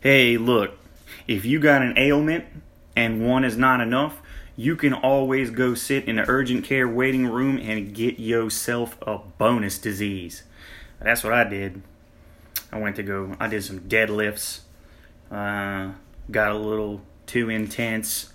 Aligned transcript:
hey, 0.00 0.36
look, 0.36 0.78
if 1.26 1.44
you 1.44 1.58
got 1.58 1.82
an 1.82 1.94
ailment 1.96 2.44
and 2.96 3.26
one 3.26 3.44
is 3.44 3.56
not 3.56 3.80
enough, 3.80 4.20
you 4.56 4.74
can 4.74 4.92
always 4.92 5.50
go 5.50 5.74
sit 5.74 6.04
in 6.06 6.16
the 6.16 6.24
urgent 6.28 6.64
care 6.64 6.88
waiting 6.88 7.26
room 7.26 7.58
and 7.58 7.94
get 7.94 8.18
yourself 8.18 8.96
a 9.02 9.18
bonus 9.38 9.78
disease. 9.78 10.42
That's 11.00 11.22
what 11.22 11.32
I 11.32 11.44
did. 11.44 11.82
I 12.72 12.78
went 12.78 12.96
to 12.96 13.02
go, 13.02 13.36
I 13.38 13.46
did 13.46 13.62
some 13.64 13.80
deadlifts, 13.80 14.60
uh, 15.30 15.92
got 16.30 16.52
a 16.52 16.58
little 16.58 17.02
too 17.26 17.48
intense, 17.50 18.32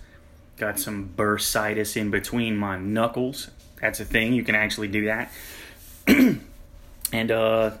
got 0.56 0.78
some 0.78 1.12
bursitis 1.14 1.96
in 1.96 2.10
between 2.10 2.56
my 2.56 2.78
knuckles. 2.78 3.50
That's 3.80 4.00
a 4.00 4.04
thing, 4.04 4.32
you 4.32 4.44
can 4.44 4.54
actually 4.54 4.88
do 4.88 5.04
that. 5.04 5.30
and, 7.12 7.30
uh, 7.30 7.72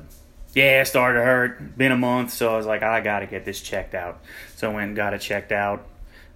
yeah, 0.54 0.82
it 0.82 0.86
started 0.86 1.18
to 1.18 1.24
hurt. 1.24 1.76
Been 1.76 1.92
a 1.92 1.96
month, 1.96 2.32
so 2.32 2.52
I 2.52 2.56
was 2.56 2.66
like, 2.66 2.82
I 2.82 3.00
gotta 3.00 3.26
get 3.26 3.44
this 3.44 3.60
checked 3.60 3.94
out. 3.94 4.20
So 4.56 4.70
I 4.70 4.74
went 4.74 4.88
and 4.88 4.96
got 4.96 5.12
it 5.14 5.20
checked 5.20 5.52
out. 5.52 5.86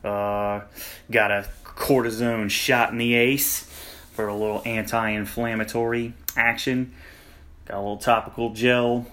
Uh, 0.03 0.63
got 1.11 1.31
a 1.31 1.49
cortisone 1.65 2.51
shot 2.51 2.91
in 2.91 2.99
the 2.99 3.15
ace 3.15 3.63
for 4.13 4.27
a 4.27 4.35
little 4.35 4.63
anti 4.65 5.11
inflammatory 5.11 6.15
action. 6.37 6.93
Got 7.67 7.77
a 7.77 7.81
little 7.81 7.97
topical 7.99 8.55
gel 8.55 9.07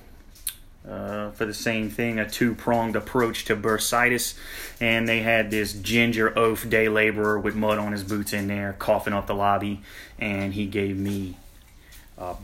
uh, 0.90 1.32
for 1.32 1.46
the 1.46 1.54
same 1.54 1.90
thing, 1.90 2.20
a 2.20 2.30
two 2.30 2.56
pronged 2.56 2.96
approach 2.96 3.46
to 3.46 3.56
bursitis. 3.56 4.36
And 4.80 5.08
they 5.08 5.22
had 5.22 5.52
this 5.52 5.74
ginger 5.74 6.38
oaf 6.38 6.68
day 6.68 6.90
laborer 6.90 7.40
with 7.40 7.56
mud 7.56 7.78
on 7.78 7.92
his 7.92 8.04
boots 8.04 8.34
in 8.34 8.48
there 8.48 8.76
coughing 8.80 9.14
up 9.14 9.28
the 9.28 9.36
lobby, 9.36 9.82
and 10.18 10.54
he 10.54 10.66
gave 10.66 10.98
me 10.98 11.38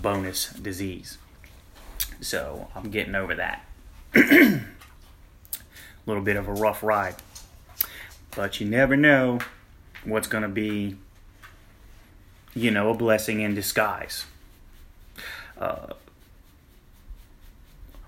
bonus 0.02 0.50
disease. 0.54 1.18
So 2.22 2.68
I'm 2.76 2.90
getting 2.92 3.16
over 3.16 3.36
that. 3.36 3.66
a 4.16 4.62
little 6.06 6.24
bit 6.24 6.38
of 6.38 6.48
a 6.48 6.54
rough 6.54 6.84
ride. 6.84 7.16
But 8.36 8.62
you 8.62 8.68
never 8.68 8.96
know 8.96 9.40
what's 10.06 10.28
going 10.28 10.44
to 10.44 10.50
be, 10.50 10.96
you 12.54 12.72
know, 12.72 12.92
a 12.92 12.94
blessing 12.94 13.42
in 13.42 13.56
disguise. 13.56 14.26
Uh, 15.58 15.94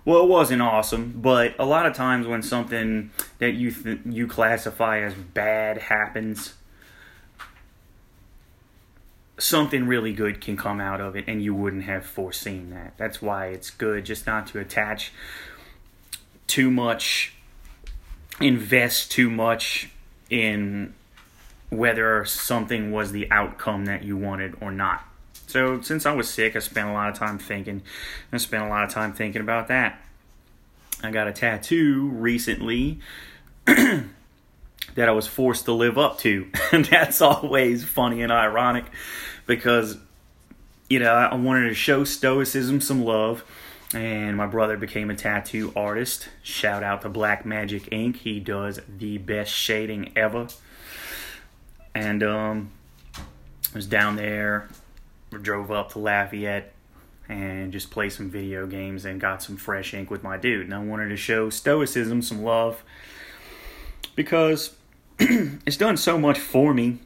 well, 0.05 0.23
it 0.23 0.27
wasn't 0.27 0.61
awesome, 0.61 1.13
but 1.21 1.55
a 1.57 1.65
lot 1.65 1.85
of 1.85 1.93
times 1.93 2.27
when 2.27 2.41
something 2.41 3.11
that 3.39 3.51
you 3.51 3.71
th- 3.71 3.99
you 4.05 4.27
classify 4.27 4.99
as 4.99 5.13
bad 5.13 5.77
happens, 5.77 6.53
something 9.37 9.87
really 9.87 10.13
good 10.13 10.41
can 10.41 10.55
come 10.57 10.79
out 10.79 11.01
of 11.01 11.15
it, 11.15 11.25
and 11.27 11.43
you 11.43 11.53
wouldn't 11.53 11.83
have 11.83 12.05
foreseen 12.05 12.69
that. 12.69 12.93
That's 12.97 13.21
why 13.21 13.47
it's 13.47 13.69
good 13.69 14.05
just 14.05 14.27
not 14.27 14.47
to 14.47 14.59
attach 14.59 15.11
too 16.47 16.69
much, 16.69 17.33
invest 18.39 19.11
too 19.11 19.29
much 19.29 19.89
in 20.29 20.93
whether 21.69 22.23
something 22.25 22.91
was 22.91 23.11
the 23.11 23.29
outcome 23.31 23.85
that 23.85 24.03
you 24.03 24.15
wanted 24.15 24.55
or 24.61 24.71
not. 24.71 25.07
So, 25.47 25.81
since 25.81 26.05
I 26.05 26.13
was 26.13 26.29
sick, 26.29 26.55
I 26.55 26.59
spent 26.59 26.89
a 26.89 26.93
lot 26.93 27.09
of 27.09 27.17
time 27.17 27.37
thinking. 27.37 27.81
I 28.31 28.37
spent 28.37 28.63
a 28.63 28.69
lot 28.69 28.83
of 28.83 28.91
time 28.91 29.13
thinking 29.13 29.41
about 29.41 29.67
that. 29.67 29.99
I 31.03 31.11
got 31.11 31.27
a 31.27 31.33
tattoo 31.33 32.07
recently 32.07 32.99
that 34.95 35.09
I 35.09 35.11
was 35.11 35.27
forced 35.27 35.65
to 35.65 35.73
live 35.73 35.97
up 35.97 36.19
to. 36.19 36.49
And 36.71 36.85
that's 36.85 37.21
always 37.21 37.83
funny 37.83 38.23
and 38.23 38.31
ironic 38.31 38.85
because, 39.45 39.97
you 40.89 40.97
know, 40.97 41.13
I 41.13 41.35
wanted 41.35 41.67
to 41.69 41.75
show 41.75 42.03
Stoicism 42.03 42.81
some 42.81 43.03
love. 43.03 43.43
And 43.93 44.35
my 44.35 44.47
brother 44.47 44.75
became 44.75 45.11
a 45.11 45.15
tattoo 45.15 45.71
artist. 45.75 46.29
Shout 46.41 46.81
out 46.81 47.03
to 47.03 47.09
Black 47.09 47.45
Magic 47.45 47.89
Ink. 47.91 48.17
He 48.17 48.39
does 48.39 48.79
the 48.87 49.19
best 49.19 49.51
shading 49.51 50.13
ever. 50.15 50.47
And 51.93 52.23
um, 52.23 52.71
I 53.15 53.75
was 53.75 53.85
down 53.85 54.15
there, 54.15 54.67
drove 55.29 55.71
up 55.71 55.91
to 55.91 55.99
Lafayette, 55.99 56.73
and 57.29 57.71
just 57.71 57.91
played 57.91 58.11
some 58.11 58.31
video 58.31 58.65
games 58.65 59.05
and 59.05 59.21
got 59.21 59.43
some 59.43 59.57
fresh 59.57 59.93
ink 59.93 60.09
with 60.09 60.23
my 60.23 60.37
dude. 60.37 60.65
And 60.65 60.73
I 60.73 60.79
wanted 60.79 61.09
to 61.09 61.17
show 61.17 61.51
Stoicism 61.51 62.23
some 62.23 62.43
love 62.43 62.83
because 64.15 64.75
it's 65.65 65.77
done 65.77 65.95
so 65.95 66.17
much 66.17 66.37
for 66.37 66.73
me, 66.73 66.99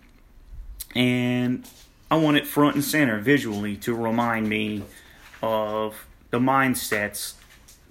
and 0.95 1.67
I 2.09 2.15
want 2.15 2.37
it 2.37 2.47
front 2.47 2.75
and 2.75 2.83
center 2.83 3.19
visually 3.19 3.75
to 3.77 3.93
remind 3.93 4.49
me 4.49 4.83
of 5.43 6.07
the 6.31 6.39
mindsets 6.39 7.33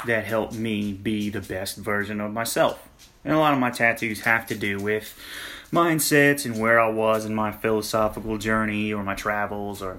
that 0.04 0.24
help 0.24 0.52
me 0.52 0.92
be 0.92 1.30
the 1.30 1.40
best 1.40 1.76
version 1.76 2.20
of 2.20 2.32
myself. 2.32 2.88
And 3.24 3.34
a 3.34 3.38
lot 3.38 3.52
of 3.52 3.60
my 3.60 3.70
tattoos 3.70 4.20
have 4.20 4.46
to 4.48 4.56
do 4.56 4.78
with 4.78 5.16
mindsets 5.72 6.44
and 6.44 6.58
where 6.60 6.80
I 6.80 6.88
was 6.88 7.24
in 7.24 7.34
my 7.34 7.52
philosophical 7.52 8.38
journey 8.38 8.92
or 8.92 9.02
my 9.02 9.14
travels 9.14 9.82
or 9.82 9.98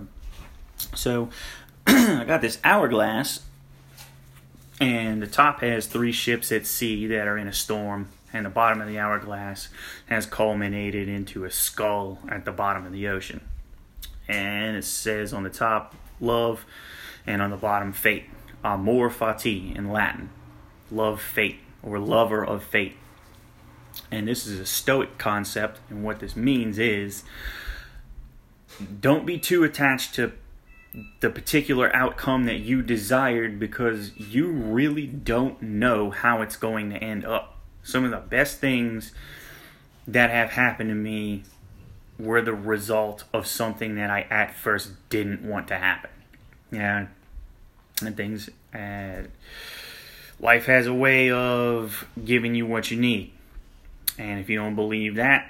so 0.96 1.30
I 1.88 2.24
got 2.26 2.42
this 2.42 2.60
hourglass 2.64 3.42
and 4.80 5.22
the 5.22 5.28
top 5.28 5.62
has 5.62 5.88
three 5.88 6.12
ships 6.12 6.52
at 6.52 6.66
sea 6.66 7.08
that 7.08 7.28
are 7.28 7.38
in 7.38 7.48
a 7.48 7.54
storm 7.54 8.10
and 8.34 8.46
the 8.46 8.50
bottom 8.50 8.82
of 8.82 8.88
the 8.88 9.00
hourglass 9.00 9.70
has 10.08 10.26
culminated 10.26 11.08
into 11.08 11.46
a 11.46 11.52
skull 11.52 12.20
at 12.30 12.46
the 12.46 12.52
bottom 12.52 12.86
of 12.86 12.92
the 12.92 13.08
ocean. 13.08 13.42
And 14.28 14.76
it 14.76 14.84
says 14.84 15.34
on 15.34 15.44
the 15.44 15.50
top 15.50 15.96
love 16.20 16.66
and 17.26 17.42
on 17.42 17.52
the 17.52 17.58
bottom 17.58 17.94
fate. 17.94 18.26
Amor 18.64 19.10
fati 19.10 19.76
in 19.76 19.92
Latin. 19.92 20.30
Love 20.92 21.22
fate 21.22 21.60
or 21.84 22.00
lover 22.00 22.46
of 22.46 22.64
fate. 22.64 22.96
And 24.12 24.28
this 24.28 24.46
is 24.46 24.60
a 24.60 24.66
Stoic 24.66 25.18
concept, 25.18 25.80
and 25.90 26.04
what 26.04 26.20
this 26.20 26.36
means 26.36 26.78
is 26.78 27.24
don't 29.02 29.26
be 29.26 29.40
too 29.40 29.64
attached 29.64 30.14
to 30.16 30.34
the 31.20 31.30
particular 31.30 31.94
outcome 31.96 32.46
that 32.46 32.60
you 32.60 32.82
desired 32.82 33.60
because 33.60 34.16
you 34.18 34.48
really 34.48 35.08
don't 35.08 35.62
know 35.62 36.12
how 36.12 36.42
it's 36.42 36.56
going 36.56 36.90
to 36.92 36.98
end 36.98 37.26
up. 37.26 37.57
Some 37.88 38.04
of 38.04 38.12
the 38.12 38.18
best 38.18 38.58
things 38.58 39.14
that 40.06 40.30
have 40.30 40.50
happened 40.50 40.90
to 40.90 40.94
me 40.94 41.44
were 42.20 42.42
the 42.42 42.54
result 42.54 43.24
of 43.34 43.48
something 43.48 43.96
that 43.96 44.10
I 44.10 44.28
at 44.30 44.54
first 44.54 44.92
didn't 45.08 45.42
want 45.42 45.70
to 45.70 45.78
happen. 45.78 46.10
Yeah, 46.70 47.08
and 48.04 48.18
things. 48.18 48.50
Uh, 48.76 49.28
life 50.38 50.66
has 50.66 50.86
a 50.86 50.94
way 50.94 51.32
of 51.32 52.06
giving 52.26 52.56
you 52.56 52.66
what 52.66 52.92
you 52.92 53.00
need. 53.00 53.32
And 54.18 54.42
if 54.42 54.50
you 54.50 54.58
don't 54.58 54.76
believe 54.76 55.16
that, 55.16 55.50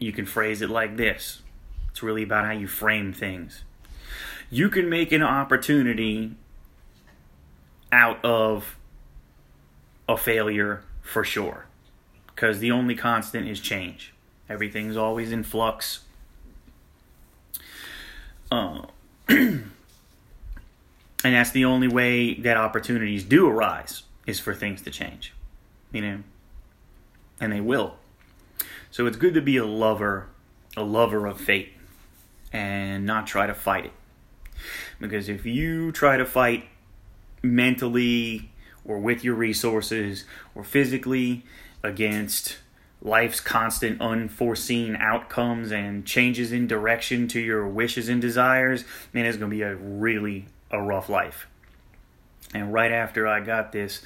you 0.00 0.12
can 0.12 0.26
phrase 0.26 0.60
it 0.60 0.70
like 0.70 0.96
this 0.96 1.40
it's 1.88 2.02
really 2.02 2.24
about 2.24 2.46
how 2.46 2.50
you 2.50 2.66
frame 2.66 3.12
things. 3.12 3.62
You 4.50 4.70
can 4.70 4.90
make 4.90 5.12
an 5.12 5.22
opportunity 5.22 6.32
out 7.92 8.24
of 8.24 8.76
a 10.08 10.16
failure 10.16 10.82
for 11.04 11.22
sure. 11.22 11.66
Because 12.26 12.58
the 12.58 12.72
only 12.72 12.96
constant 12.96 13.46
is 13.46 13.60
change. 13.60 14.12
Everything's 14.48 14.96
always 14.96 15.30
in 15.30 15.44
flux. 15.44 16.00
Uh, 18.50 18.86
and 19.28 19.70
that's 21.22 21.52
the 21.52 21.64
only 21.64 21.86
way 21.86 22.34
that 22.34 22.56
opportunities 22.56 23.22
do 23.22 23.46
arise 23.46 24.02
is 24.26 24.40
for 24.40 24.52
things 24.52 24.82
to 24.82 24.90
change. 24.90 25.32
You 25.92 26.00
know? 26.00 26.18
and 27.40 27.52
they 27.52 27.60
will. 27.60 27.96
So 28.90 29.06
it's 29.06 29.16
good 29.16 29.34
to 29.34 29.40
be 29.40 29.56
a 29.56 29.66
lover, 29.66 30.28
a 30.76 30.82
lover 30.82 31.26
of 31.26 31.40
fate, 31.40 31.72
and 32.52 33.04
not 33.04 33.26
try 33.26 33.46
to 33.46 33.54
fight 33.54 33.86
it. 33.86 33.92
Because 35.00 35.28
if 35.28 35.44
you 35.44 35.92
try 35.92 36.16
to 36.16 36.24
fight 36.24 36.64
mentally 37.42 38.50
or 38.84 38.98
with 38.98 39.24
your 39.24 39.34
resources 39.34 40.24
or 40.54 40.64
physically 40.64 41.44
against 41.82 42.58
life's 43.00 43.40
constant 43.40 44.00
unforeseen 44.00 44.96
outcomes 44.96 45.70
and 45.70 46.06
changes 46.06 46.52
in 46.52 46.66
direction 46.66 47.28
to 47.28 47.40
your 47.40 47.68
wishes 47.68 48.08
and 48.08 48.20
desires, 48.20 48.84
man, 49.12 49.26
it's 49.26 49.36
going 49.36 49.50
to 49.50 49.56
be 49.56 49.62
a 49.62 49.74
really 49.74 50.46
a 50.70 50.80
rough 50.80 51.08
life. 51.08 51.46
And 52.54 52.72
right 52.72 52.92
after 52.92 53.26
I 53.26 53.40
got 53.40 53.72
this 53.72 54.02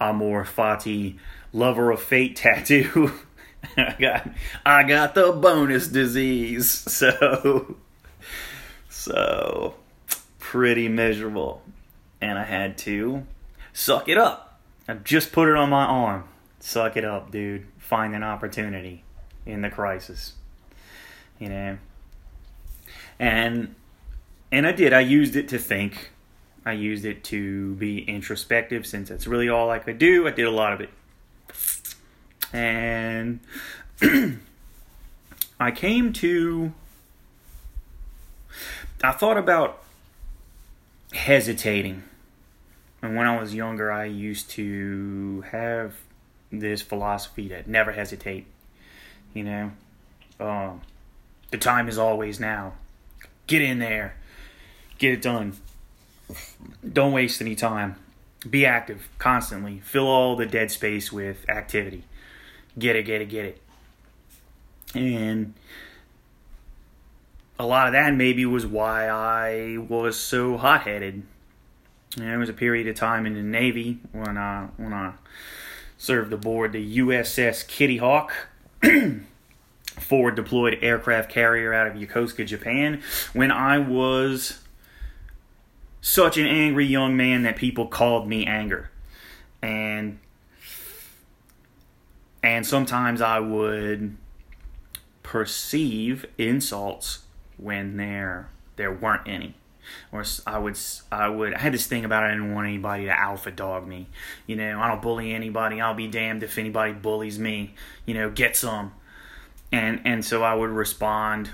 Amor 0.00 0.44
Fati 0.44 1.18
lover 1.52 1.90
of 1.90 2.02
fate 2.02 2.36
tattoo. 2.36 3.12
I 3.76 3.96
got 3.98 4.28
I 4.64 4.82
got 4.84 5.14
the 5.14 5.32
bonus 5.32 5.88
disease. 5.88 6.84
So 6.96 7.76
so 8.88 9.74
pretty 10.38 10.88
miserable. 10.88 11.62
And 12.20 12.38
I 12.38 12.44
had 12.44 12.78
to 12.78 13.26
suck 13.76 14.08
it 14.08 14.16
up. 14.16 14.58
I 14.88 14.94
just 14.94 15.32
put 15.32 15.48
it 15.48 15.54
on 15.54 15.68
my 15.68 15.84
arm. 15.84 16.24
Suck 16.60 16.96
it 16.96 17.04
up, 17.04 17.30
dude. 17.30 17.66
Find 17.78 18.14
an 18.14 18.22
opportunity 18.22 19.04
in 19.44 19.60
the 19.60 19.70
crisis. 19.70 20.32
You 21.38 21.50
know. 21.50 21.78
And 23.18 23.74
and 24.50 24.66
I 24.66 24.72
did. 24.72 24.92
I 24.92 25.00
used 25.00 25.36
it 25.36 25.48
to 25.48 25.58
think. 25.58 26.10
I 26.64 26.72
used 26.72 27.04
it 27.04 27.22
to 27.24 27.74
be 27.74 28.02
introspective 28.08 28.86
since 28.86 29.10
that's 29.10 29.26
really 29.26 29.48
all 29.48 29.70
I 29.70 29.78
could 29.78 29.98
do. 29.98 30.26
I 30.26 30.30
did 30.30 30.46
a 30.46 30.50
lot 30.50 30.72
of 30.72 30.80
it 30.80 30.90
And 32.52 33.40
I 35.60 35.70
came 35.70 36.12
to. 36.14 36.72
I 39.04 39.12
thought 39.12 39.36
about 39.36 39.82
hesitating. 41.12 42.02
And 43.02 43.16
when 43.16 43.26
I 43.26 43.38
was 43.40 43.54
younger, 43.54 43.92
I 43.92 44.06
used 44.06 44.50
to 44.50 45.44
have 45.52 45.94
this 46.50 46.82
philosophy 46.82 47.48
that 47.48 47.68
never 47.68 47.92
hesitate. 47.92 48.46
You 49.34 49.44
know, 49.44 49.72
um, 50.40 50.80
the 51.50 51.58
time 51.58 51.88
is 51.88 51.98
always 51.98 52.40
now. 52.40 52.74
Get 53.46 53.62
in 53.62 53.78
there, 53.78 54.16
get 54.98 55.12
it 55.12 55.22
done. 55.22 55.56
Don't 56.90 57.12
waste 57.12 57.40
any 57.40 57.54
time. 57.54 57.96
Be 58.48 58.66
active 58.66 59.08
constantly. 59.18 59.80
Fill 59.80 60.06
all 60.06 60.36
the 60.36 60.46
dead 60.46 60.70
space 60.70 61.12
with 61.12 61.48
activity. 61.48 62.04
Get 62.78 62.96
it, 62.96 63.04
get 63.04 63.20
it, 63.20 63.28
get 63.28 63.44
it. 63.44 63.62
And 64.94 65.54
a 67.58 67.66
lot 67.66 67.86
of 67.86 67.92
that 67.92 68.14
maybe 68.14 68.44
was 68.46 68.66
why 68.66 69.08
I 69.08 69.78
was 69.78 70.18
so 70.18 70.56
hot 70.56 70.82
headed. 70.82 71.22
There 72.16 72.38
was 72.38 72.48
a 72.48 72.54
period 72.54 72.86
of 72.88 72.96
time 72.96 73.26
in 73.26 73.34
the 73.34 73.42
Navy 73.42 73.98
when 74.12 74.38
I 74.38 74.68
when 74.78 74.94
I 74.94 75.12
served 75.98 76.32
aboard 76.32 76.72
the 76.72 76.98
USS 76.98 77.66
Kitty 77.66 77.98
Hawk, 77.98 78.32
forward 80.00 80.34
deployed 80.34 80.78
aircraft 80.80 81.30
carrier 81.30 81.74
out 81.74 81.86
of 81.86 81.92
Yokosuka, 81.92 82.46
Japan, 82.46 83.02
when 83.34 83.50
I 83.50 83.78
was 83.78 84.60
such 86.00 86.38
an 86.38 86.46
angry 86.46 86.86
young 86.86 87.18
man 87.18 87.42
that 87.42 87.56
people 87.56 87.86
called 87.86 88.26
me 88.26 88.46
anger. 88.46 88.90
And 89.60 90.18
and 92.42 92.66
sometimes 92.66 93.20
I 93.20 93.40
would 93.40 94.16
perceive 95.22 96.24
insults 96.38 97.24
when 97.58 97.98
there 97.98 98.48
there 98.76 98.92
weren't 98.92 99.28
any 99.28 99.54
or 100.12 100.24
I 100.46 100.58
would 100.58 100.78
I 101.10 101.28
would 101.28 101.54
I 101.54 101.58
had 101.58 101.72
this 101.72 101.86
thing 101.86 102.04
about 102.04 102.24
I 102.24 102.30
didn't 102.30 102.54
want 102.54 102.68
anybody 102.68 103.04
to 103.06 103.18
alpha 103.18 103.50
dog 103.50 103.86
me. 103.86 104.08
You 104.46 104.56
know, 104.56 104.80
I 104.80 104.88
don't 104.88 105.02
bully 105.02 105.32
anybody. 105.32 105.80
I'll 105.80 105.94
be 105.94 106.08
damned 106.08 106.42
if 106.42 106.58
anybody 106.58 106.92
bullies 106.92 107.38
me. 107.38 107.74
You 108.04 108.14
know, 108.14 108.30
get 108.30 108.56
some. 108.56 108.92
And 109.72 110.00
and 110.04 110.24
so 110.24 110.42
I 110.42 110.54
would 110.54 110.70
respond 110.70 111.50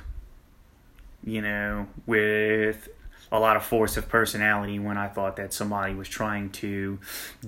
you 1.25 1.41
know, 1.41 1.89
with 2.07 2.89
a 3.31 3.39
lot 3.39 3.57
of 3.57 3.65
force 3.65 3.97
of 3.97 4.09
personality 4.09 4.79
when 4.79 4.99
I 4.99 5.09
thought 5.09 5.37
that 5.37 5.53
somebody 5.53 5.95
was 5.95 6.09
trying 6.09 6.51
to 6.51 6.99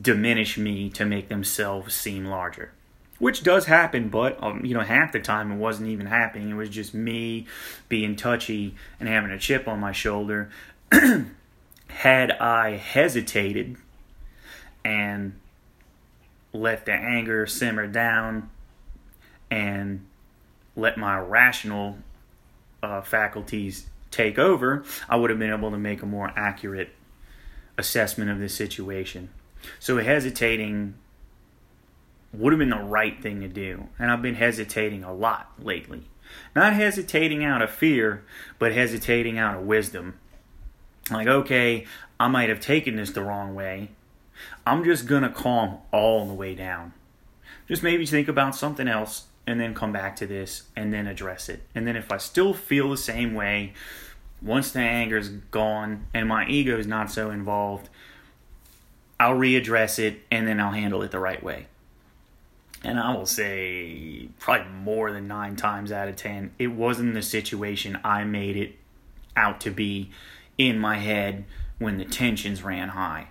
diminish 0.01 0.57
me 0.57 0.89
to 0.91 1.05
make 1.05 1.29
themselves 1.29 1.95
seem 1.95 2.25
larger. 2.25 2.73
Which 3.19 3.43
does 3.43 3.67
happen, 3.67 4.09
but 4.09 4.43
um, 4.43 4.65
you 4.65 4.75
know, 4.75 4.81
half 4.81 5.13
the 5.13 5.21
time 5.21 5.53
it 5.53 5.57
wasn't 5.57 5.89
even 5.89 6.07
happening. 6.07 6.51
It 6.51 6.55
was 6.55 6.69
just 6.69 6.95
me 6.95 7.47
being 7.89 8.17
touchy 8.17 8.75
and 8.99 9.09
having 9.09 9.31
a 9.31 9.39
chip 9.39 9.69
on 9.69 9.79
my 9.79 9.93
shoulder. 9.93 10.51
Had 11.89 12.33
I 12.33 12.77
hesitated 12.77 13.77
and 14.85 15.39
let 16.53 16.87
the 16.87 16.93
anger 16.93 17.47
simmer 17.47 17.87
down 17.87 18.51
and 19.51 20.07
let 20.77 20.97
my 20.97 21.19
rational 21.19 21.99
uh, 22.83 23.01
faculties 23.01 23.87
take 24.11 24.39
over, 24.39 24.85
I 25.09 25.17
would 25.17 25.31
have 25.31 25.39
been 25.39 25.53
able 25.53 25.71
to 25.71 25.79
make 25.79 26.03
a 26.03 26.07
more 26.07 26.33
accurate 26.37 26.91
assessment 27.79 28.31
of 28.31 28.39
the 28.39 28.49
situation. 28.49 29.31
So 29.79 29.99
hesitating 29.99 30.95
would 32.33 32.53
have 32.53 32.59
been 32.59 32.71
the 32.71 32.77
right 32.77 33.21
thing 33.21 33.41
to 33.41 33.49
do. 33.49 33.89
And 33.99 34.11
I've 34.11 34.23
been 34.23 34.35
hesitating 34.35 35.05
a 35.05 35.13
lot 35.13 35.53
lately. 35.59 36.03
Not 36.55 36.75
hesitating 36.75 37.45
out 37.45 37.63
of 37.63 37.71
fear, 37.71 38.25
but 38.59 38.73
hesitating 38.73 39.39
out 39.39 39.57
of 39.57 39.63
wisdom. 39.63 40.19
Like, 41.11 41.27
okay, 41.27 41.87
I 42.19 42.29
might 42.29 42.49
have 42.49 42.61
taken 42.61 42.97
this 42.97 43.11
the 43.11 43.23
wrong 43.23 43.55
way. 43.55 43.91
I'm 44.67 44.85
just 44.85 45.07
going 45.07 45.23
to 45.23 45.29
calm 45.29 45.79
all 45.93 46.27
the 46.27 46.35
way 46.35 46.55
down. 46.55 46.93
Just 47.69 47.83
maybe 47.83 48.07
think 48.07 48.29
about 48.29 48.57
something 48.57 48.89
else 48.89 49.25
and 49.47 49.61
then 49.61 49.75
come 49.75 49.93
back 49.93 50.17
to 50.17 50.27
this 50.27 50.65
and 50.75 50.93
then 50.93 51.07
address 51.07 51.49
it. 51.49 51.63
And 51.75 51.87
then 51.87 51.97
if 51.97 52.11
I 52.11 52.17
still 52.17 52.55
feel 52.55 52.91
the 52.91 52.97
same 52.97 53.35
way, 53.35 53.75
once 54.41 54.73
the 54.73 54.81
anger's 54.81 55.29
gone 55.29 56.07
and 56.13 56.29
my 56.29 56.47
ego 56.47 56.79
is 56.79 56.87
not 56.87 57.11
so 57.11 57.31
involved, 57.31 57.89
I'll 59.19 59.37
readdress 59.37 59.99
it 59.99 60.21
and 60.31 60.47
then 60.47 60.61
I'll 60.61 60.73
handle 60.73 61.03
it 61.03 61.11
the 61.11 61.19
right 61.19 61.43
way. 61.43 61.67
And 62.83 63.01
I 63.01 63.15
will 63.15 63.27
say, 63.27 64.29
probably 64.39 64.71
more 64.71 65.11
than 65.11 65.27
nine 65.27 65.57
times 65.57 65.91
out 65.91 66.09
of 66.09 66.17
ten, 66.17 66.53
it 66.59 66.67
wasn't 66.69 67.15
the 67.15 67.23
situation 67.23 67.99
I 68.05 68.25
made 68.25 68.57
it 68.57 68.77
out 69.37 69.61
to 69.63 69.71
be 69.71 70.11
in 70.59 70.79
my 70.79 70.99
head 70.99 71.45
when 71.79 71.99
the 71.99 72.05
tensions 72.05 72.63
ran 72.63 72.91
high. 72.91 73.29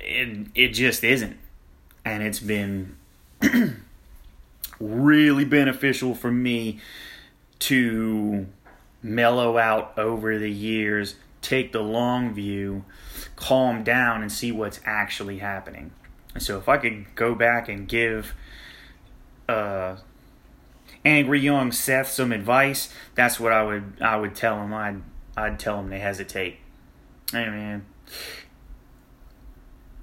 It, 0.00 0.46
it 0.54 0.68
just 0.68 1.04
isn't. 1.04 1.36
And 2.04 2.22
it's 2.22 2.40
been 2.40 2.96
really 4.80 5.44
beneficial 5.44 6.14
for 6.14 6.30
me 6.30 6.80
to 7.60 8.46
mellow 9.02 9.58
out 9.58 9.98
over 9.98 10.38
the 10.38 10.50
years, 10.50 11.16
take 11.42 11.72
the 11.72 11.82
long 11.82 12.32
view, 12.32 12.84
calm 13.36 13.82
down, 13.84 14.22
and 14.22 14.30
see 14.30 14.52
what's 14.52 14.80
actually 14.84 15.38
happening. 15.38 15.90
So, 16.38 16.58
if 16.58 16.68
I 16.68 16.76
could 16.76 17.14
go 17.14 17.34
back 17.34 17.68
and 17.68 17.88
give 17.88 18.34
uh, 19.48 19.96
angry 21.08 21.40
young 21.40 21.72
Seth 21.72 22.10
some 22.10 22.32
advice, 22.32 22.92
that's 23.14 23.40
what 23.40 23.52
I 23.52 23.62
would 23.62 23.98
I 24.00 24.16
would 24.16 24.34
tell 24.34 24.62
him. 24.62 24.72
I'd 24.74 25.02
I'd 25.36 25.58
tell 25.58 25.80
him 25.80 25.90
to 25.90 25.98
hesitate. 25.98 26.58
Hey 27.32 27.48
man, 27.48 27.86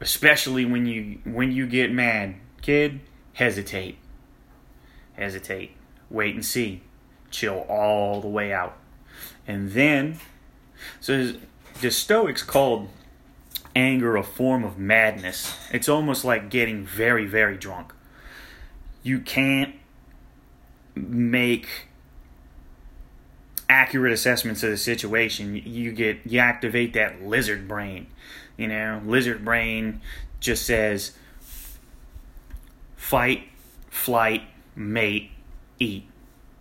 especially 0.01 0.65
when 0.65 0.85
you 0.85 1.19
when 1.23 1.51
you 1.51 1.67
get 1.67 1.91
mad, 1.91 2.35
kid, 2.61 3.01
hesitate, 3.33 3.97
hesitate, 5.13 5.71
wait 6.09 6.35
and 6.35 6.45
see 6.45 6.81
chill 7.31 7.65
all 7.67 8.21
the 8.21 8.27
way 8.27 8.53
out. 8.53 8.77
And 9.47 9.71
then, 9.71 10.19
so 10.99 11.33
the 11.81 11.91
Stoics 11.91 12.41
called 12.41 12.89
anger 13.75 14.15
a 14.15 14.23
form 14.23 14.63
of 14.63 14.77
madness. 14.77 15.57
It's 15.71 15.89
almost 15.89 16.23
like 16.23 16.49
getting 16.49 16.85
very, 16.85 17.25
very 17.25 17.57
drunk. 17.57 17.93
You 19.03 19.19
can't 19.19 19.75
make 20.95 21.67
accurate 23.69 24.13
assessments 24.13 24.63
of 24.63 24.69
the 24.69 24.77
situation. 24.77 25.55
You 25.55 25.91
get 25.91 26.19
you 26.25 26.39
activate 26.39 26.93
that 26.93 27.23
lizard 27.23 27.67
brain. 27.67 28.07
You 28.57 28.67
know, 28.67 29.01
lizard 29.05 29.43
brain 29.43 30.01
just 30.39 30.65
says 30.65 31.13
fight, 32.95 33.43
flight, 33.89 34.43
mate, 34.75 35.31
eat. 35.79 36.07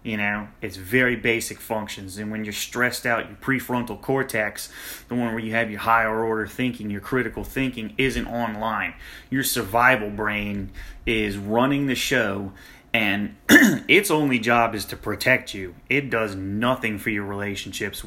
You 0.03 0.19
know, 0.19 0.49
it's 0.61 0.77
very 0.77 1.17
basic 1.17 1.59
functions. 1.59 2.19
And 2.19 2.31
when 2.31 2.45
you're 2.45 2.53
stressed 2.53 3.07
out, 3.07 3.27
your 3.27 3.39
prefrontal 3.39 3.99
cortex, 4.03 4.71
the 5.09 5.15
one 5.15 5.29
where 5.29 5.39
you 5.39 5.53
have 5.53 5.71
your 5.71 5.81
higher 5.81 6.23
order 6.23 6.47
thinking, 6.47 6.91
your 6.91 7.01
critical 7.01 7.43
thinking, 7.43 7.95
isn't 7.97 8.27
online. 8.27 8.93
Your 9.31 9.43
survival 9.43 10.11
brain 10.11 10.71
is 11.07 11.39
running 11.39 11.87
the 11.87 11.95
show, 11.95 12.53
and 12.95 13.35
its 13.89 14.11
only 14.11 14.39
job 14.39 14.75
is 14.75 14.85
to 14.87 14.97
protect 14.97 15.53
you. 15.53 15.75
It 15.91 16.09
does 16.09 16.37
nothing 16.37 16.97
for 16.99 17.11
your 17.11 17.25
relationships 17.25 18.05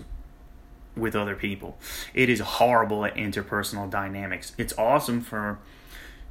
with 0.96 1.16
other 1.16 1.36
people. 1.36 1.78
It 2.14 2.30
is 2.30 2.40
horrible 2.40 3.06
at 3.06 3.16
interpersonal 3.16 3.90
dynamics. 3.90 4.54
It's 4.58 4.74
awesome 4.78 5.22
for 5.22 5.60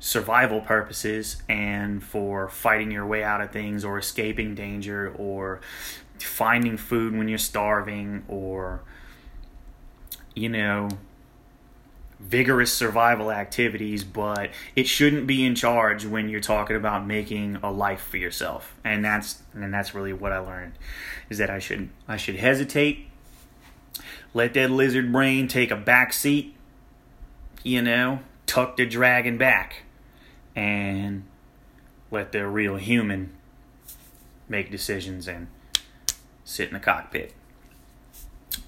survival 0.00 0.60
purposes 0.60 1.42
and 1.48 2.02
for 2.02 2.48
fighting 2.48 2.90
your 2.90 3.06
way 3.06 3.22
out 3.22 3.40
of 3.42 3.50
things 3.50 3.84
or 3.84 3.98
escaping 3.98 4.54
danger 4.54 5.14
or 5.16 5.60
finding 6.18 6.76
food 6.78 7.14
when 7.14 7.28
you're 7.28 7.38
starving 7.38 8.24
or 8.26 8.80
you 10.34 10.48
know 10.48 10.88
vigorous 12.18 12.72
survival 12.72 13.30
activities 13.30 14.02
but 14.02 14.50
it 14.74 14.86
shouldn't 14.86 15.26
be 15.26 15.44
in 15.44 15.54
charge 15.54 16.06
when 16.06 16.28
you're 16.28 16.40
talking 16.40 16.74
about 16.74 17.06
making 17.06 17.56
a 17.62 17.70
life 17.70 18.00
for 18.00 18.16
yourself 18.16 18.74
and 18.84 19.04
that's 19.04 19.42
and 19.52 19.72
that's 19.72 19.94
really 19.94 20.12
what 20.12 20.32
I 20.32 20.38
learned 20.38 20.72
is 21.28 21.38
that 21.38 21.50
I 21.50 21.58
should 21.58 21.90
I 22.08 22.16
should 22.16 22.36
hesitate 22.36 23.06
let 24.32 24.54
that 24.54 24.70
lizard 24.70 25.12
brain 25.12 25.46
take 25.46 25.70
a 25.70 25.76
back 25.76 26.12
seat 26.12 26.54
you 27.62 27.82
know 27.82 28.20
tuck 28.46 28.76
the 28.76 28.86
dragon 28.86 29.36
back 29.36 29.82
and 30.54 31.24
let 32.10 32.32
the 32.32 32.46
real 32.46 32.76
human 32.76 33.32
make 34.48 34.70
decisions 34.70 35.28
and 35.28 35.48
sit 36.44 36.68
in 36.68 36.74
the 36.74 36.80
cockpit. 36.80 37.32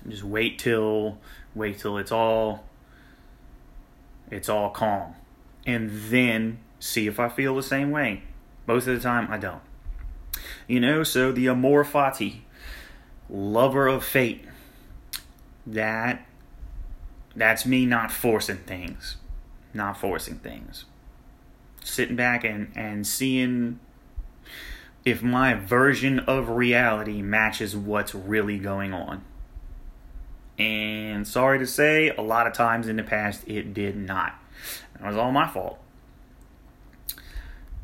Just 0.06 0.24
wait 0.24 0.58
till 0.58 1.18
wait 1.54 1.78
till 1.78 1.96
it's 1.98 2.12
all 2.12 2.64
it's 4.30 4.48
all 4.48 4.70
calm. 4.70 5.14
And 5.66 5.90
then 5.90 6.58
See 6.78 7.06
if 7.06 7.18
I 7.18 7.28
feel 7.28 7.56
the 7.56 7.62
same 7.62 7.90
way. 7.90 8.22
Most 8.66 8.86
of 8.86 8.94
the 8.94 9.00
time, 9.00 9.28
I 9.30 9.38
don't. 9.38 9.62
You 10.66 10.80
know, 10.80 11.02
so 11.02 11.32
the 11.32 11.48
amor 11.48 11.84
fati, 11.84 12.40
lover 13.28 13.88
of 13.88 14.04
fate, 14.04 14.44
that 15.66 16.26
that's 17.34 17.66
me 17.66 17.86
not 17.86 18.10
forcing 18.10 18.58
things. 18.58 19.16
Not 19.74 19.98
forcing 19.98 20.36
things. 20.36 20.84
Sitting 21.82 22.16
back 22.16 22.44
and, 22.44 22.70
and 22.76 23.06
seeing 23.06 23.80
if 25.04 25.22
my 25.22 25.54
version 25.54 26.20
of 26.20 26.48
reality 26.50 27.22
matches 27.22 27.76
what's 27.76 28.14
really 28.14 28.58
going 28.58 28.92
on. 28.92 29.24
And 30.58 31.26
sorry 31.26 31.60
to 31.60 31.66
say, 31.66 32.08
a 32.10 32.20
lot 32.20 32.46
of 32.46 32.52
times 32.52 32.88
in 32.88 32.96
the 32.96 33.02
past 33.04 33.44
it 33.46 33.72
did 33.74 33.96
not. 33.96 34.34
It 34.96 35.06
was 35.06 35.16
all 35.16 35.30
my 35.30 35.46
fault. 35.46 35.78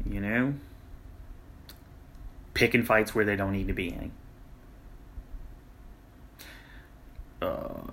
You 0.09 0.21
know? 0.21 0.55
Picking 2.53 2.83
fights 2.83 3.15
where 3.15 3.25
they 3.25 3.37
don't 3.37 3.53
need 3.53 3.69
to 3.69 3.73
be 3.73 3.93
any. 3.93 4.11
Uh, 7.41 7.91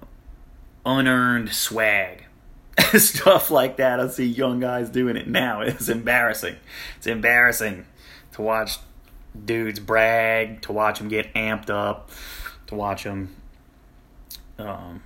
unearned 0.86 1.54
swag. 1.54 2.26
Stuff 2.96 3.52
like 3.52 3.78
that. 3.78 4.00
I 4.00 4.08
see 4.08 4.26
young 4.26 4.60
guys 4.60 4.90
doing 4.90 5.16
it 5.16 5.28
now. 5.28 5.62
It's 5.72 5.90
embarrassing. 5.90 6.58
It's 6.98 7.08
embarrassing 7.08 7.86
to 8.34 8.42
watch 8.42 8.78
dudes 9.46 9.80
brag, 9.80 10.62
to 10.64 10.72
watch 10.72 11.00
them 11.00 11.08
get 11.08 11.34
amped 11.34 11.70
up, 11.70 12.10
to 12.68 12.76
watch 12.76 13.04
them 13.04 13.36
um, 14.62 15.04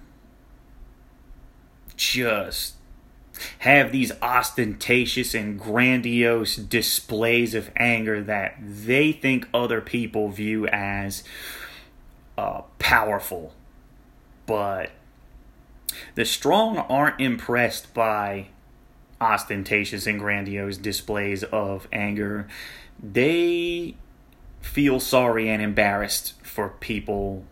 just 1.95 2.75
have 3.59 3.91
these 3.91 4.11
ostentatious 4.21 5.33
and 5.33 5.59
grandiose 5.59 6.55
displays 6.55 7.53
of 7.53 7.69
anger 7.75 8.21
that 8.21 8.55
they 8.59 9.11
think 9.11 9.47
other 9.53 9.81
people 9.81 10.29
view 10.29 10.67
as 10.67 11.23
uh, 12.37 12.61
powerful. 12.79 13.53
But 14.45 14.91
the 16.15 16.25
strong 16.25 16.77
aren't 16.77 17.19
impressed 17.19 17.93
by 17.93 18.47
ostentatious 19.19 20.07
and 20.07 20.19
grandiose 20.19 20.77
displays 20.77 21.43
of 21.43 21.87
anger. 21.91 22.47
They 23.01 23.95
feel 24.61 24.99
sorry 24.99 25.49
and 25.49 25.61
embarrassed 25.61 26.33
for 26.43 26.69
people 26.69 27.45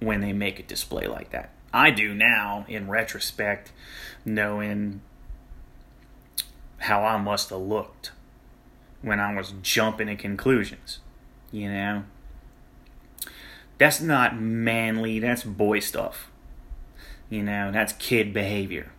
when 0.00 0.20
they 0.20 0.32
make 0.32 0.58
a 0.58 0.62
display 0.62 1.06
like 1.06 1.30
that. 1.30 1.50
I 1.72 1.90
do 1.90 2.14
now, 2.14 2.64
in 2.68 2.88
retrospect, 2.88 3.72
knowing 4.24 5.00
how 6.78 7.04
I 7.04 7.16
must 7.18 7.50
have 7.50 7.60
looked 7.60 8.12
when 9.02 9.20
I 9.20 9.34
was 9.34 9.52
jumping 9.62 10.08
at 10.08 10.18
conclusions. 10.18 11.00
You 11.50 11.70
know? 11.70 12.04
That's 13.78 14.00
not 14.00 14.40
manly, 14.40 15.18
that's 15.18 15.44
boy 15.44 15.80
stuff. 15.80 16.30
You 17.30 17.42
know, 17.42 17.70
that's 17.70 17.92
kid 17.94 18.32
behavior. 18.32 18.90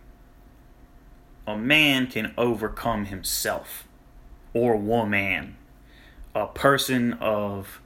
A 1.46 1.56
man 1.56 2.06
can 2.06 2.32
overcome 2.38 3.06
himself, 3.06 3.88
or 4.54 4.76
woman. 4.76 5.56
A 6.34 6.46
person 6.46 7.14
of 7.14 7.80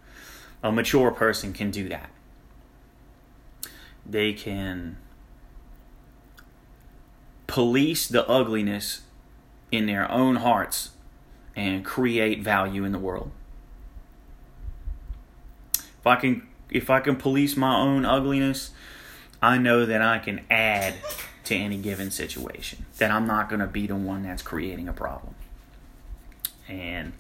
a 0.63 0.71
mature 0.71 1.11
person 1.11 1.55
can 1.55 1.71
do 1.71 1.89
that 1.89 2.11
they 4.07 4.33
can 4.33 4.97
police 7.47 8.09
the 8.09 8.27
ugliness 8.29 9.03
in 9.71 9.87
their 9.87 10.11
own 10.11 10.37
hearts 10.37 10.91
and 11.57 11.85
create 11.85 12.43
value 12.43 12.85
in 12.85 12.93
the 12.93 12.99
world. 12.99 13.31
If 15.77 16.07
I 16.07 16.17
can 16.17 16.47
if 16.71 16.91
I 16.91 17.01
can 17.01 17.17
police 17.17 17.57
my 17.57 17.77
own 17.77 18.05
ugliness, 18.05 18.73
I 19.41 19.59
know 19.59 19.87
that 19.87 20.03
I 20.03 20.19
can 20.19 20.41
add 20.51 20.95
to 21.45 21.55
any 21.55 21.77
given 21.77 22.11
situation. 22.11 22.87
That 22.99 23.11
I'm 23.11 23.27
not 23.27 23.49
going 23.49 23.61
to 23.61 23.67
be 23.67 23.87
the 23.87 23.97
one 23.97 24.23
that's 24.23 24.43
creating 24.43 24.89
a 24.89 24.93
problem. 24.93 25.35
And 26.67 27.13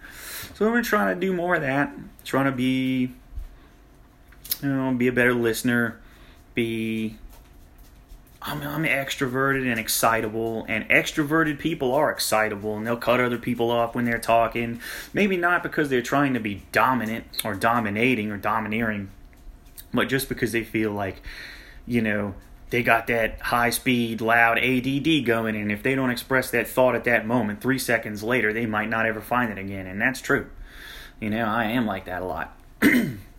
so 0.54 0.70
we're 0.70 0.82
trying 0.82 1.14
to 1.14 1.20
do 1.20 1.32
more 1.32 1.54
of 1.54 1.62
that. 1.62 1.92
Trying 2.24 2.46
to 2.46 2.52
be 2.52 3.12
you 4.62 4.68
know, 4.68 4.92
be 4.94 5.08
a 5.08 5.12
better 5.12 5.34
listener, 5.34 6.00
be 6.54 7.16
I'm, 8.44 8.62
I'm 8.62 8.84
extroverted 8.84 9.66
and 9.70 9.80
excitable, 9.80 10.66
and 10.68 10.86
extroverted 10.90 11.58
people 11.58 11.94
are 11.94 12.10
excitable, 12.10 12.76
and 12.76 12.86
they'll 12.86 12.96
cut 12.96 13.20
other 13.20 13.38
people 13.38 13.70
off 13.70 13.94
when 13.94 14.04
they're 14.04 14.18
talking. 14.18 14.80
Maybe 15.14 15.38
not 15.38 15.62
because 15.62 15.88
they're 15.88 16.02
trying 16.02 16.34
to 16.34 16.40
be 16.40 16.62
dominant 16.70 17.24
or 17.42 17.54
dominating 17.54 18.30
or 18.30 18.36
domineering, 18.36 19.08
but 19.94 20.08
just 20.10 20.28
because 20.28 20.52
they 20.52 20.62
feel 20.62 20.92
like, 20.92 21.22
you 21.86 22.02
know, 22.02 22.34
they 22.68 22.82
got 22.82 23.06
that 23.06 23.40
high 23.40 23.70
speed, 23.70 24.20
loud 24.20 24.58
ADD 24.58 25.24
going, 25.24 25.56
and 25.56 25.72
if 25.72 25.82
they 25.82 25.94
don't 25.94 26.10
express 26.10 26.50
that 26.50 26.68
thought 26.68 26.94
at 26.94 27.04
that 27.04 27.26
moment, 27.26 27.62
three 27.62 27.78
seconds 27.78 28.22
later, 28.22 28.52
they 28.52 28.66
might 28.66 28.90
not 28.90 29.06
ever 29.06 29.22
find 29.22 29.50
it 29.50 29.58
again, 29.58 29.86
and 29.86 30.00
that's 30.00 30.20
true. 30.20 30.50
You 31.18 31.30
know, 31.30 31.46
I 31.46 31.64
am 31.64 31.86
like 31.86 32.04
that 32.04 32.20
a 32.20 32.26
lot. 32.26 32.54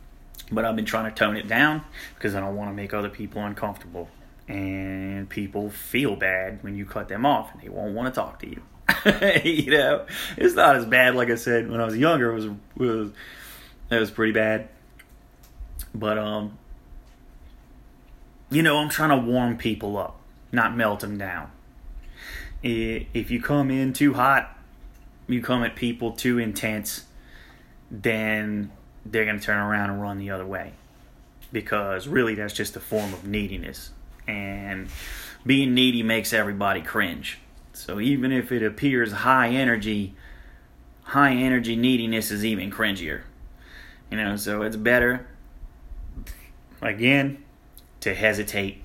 But 0.51 0.65
I've 0.65 0.75
been 0.75 0.85
trying 0.85 1.11
to 1.11 1.17
tone 1.17 1.37
it 1.37 1.47
down 1.47 1.83
because 2.15 2.35
I 2.35 2.39
don't 2.39 2.55
want 2.55 2.69
to 2.69 2.73
make 2.73 2.93
other 2.93 3.09
people 3.09 3.43
uncomfortable. 3.43 4.09
And 4.47 5.27
people 5.27 5.71
feel 5.71 6.15
bad 6.15 6.63
when 6.63 6.75
you 6.75 6.85
cut 6.85 7.07
them 7.07 7.25
off 7.25 7.51
and 7.53 7.61
they 7.61 7.69
won't 7.69 7.95
want 7.95 8.13
to 8.13 8.19
talk 8.19 8.39
to 8.39 8.47
you. 8.47 8.61
you 9.43 9.71
know, 9.71 10.05
it's 10.37 10.53
not 10.53 10.75
as 10.75 10.85
bad 10.85 11.15
like 11.15 11.29
I 11.29 11.35
said 11.35 11.69
when 11.69 11.81
I 11.81 11.85
was 11.85 11.97
younger. 11.97 12.31
It 12.31 12.35
was 12.35 12.45
it 12.45 12.55
was 12.77 13.11
it 13.89 13.99
was 13.99 14.11
pretty 14.11 14.33
bad. 14.33 14.69
But 15.93 16.17
um 16.19 16.57
you 18.49 18.61
know, 18.61 18.77
I'm 18.77 18.89
trying 18.89 19.09
to 19.09 19.17
warm 19.17 19.57
people 19.57 19.97
up, 19.97 20.17
not 20.51 20.77
melt 20.77 20.99
them 20.99 21.17
down. 21.17 21.51
If 22.61 23.29
you 23.31 23.41
come 23.41 23.69
in 23.69 23.93
too 23.93 24.13
hot, 24.13 24.57
you 25.27 25.41
come 25.41 25.63
at 25.63 25.75
people 25.75 26.11
too 26.11 26.39
intense, 26.39 27.05
then 27.91 28.71
they're 29.05 29.25
going 29.25 29.39
to 29.39 29.45
turn 29.45 29.57
around 29.57 29.91
and 29.91 30.01
run 30.01 30.17
the 30.17 30.31
other 30.31 30.45
way. 30.45 30.73
Because 31.51 32.07
really 32.07 32.35
that's 32.35 32.53
just 32.53 32.75
a 32.75 32.79
form 32.79 33.13
of 33.13 33.25
neediness. 33.25 33.91
And 34.27 34.89
being 35.45 35.73
needy 35.73 36.01
makes 36.01 36.33
everybody 36.33 36.81
cringe. 36.81 37.39
So 37.73 37.99
even 37.99 38.31
if 38.31 38.51
it 38.51 38.63
appears 38.63 39.11
high 39.11 39.49
energy 39.49 40.15
high 41.03 41.33
energy 41.33 41.75
neediness 41.75 42.31
is 42.31 42.43
even 42.43 42.71
cringier. 42.71 43.21
You 44.09 44.17
know 44.17 44.35
so 44.37 44.63
it's 44.63 44.75
better 44.75 45.27
again 46.81 47.43
to 48.01 48.15
hesitate. 48.15 48.81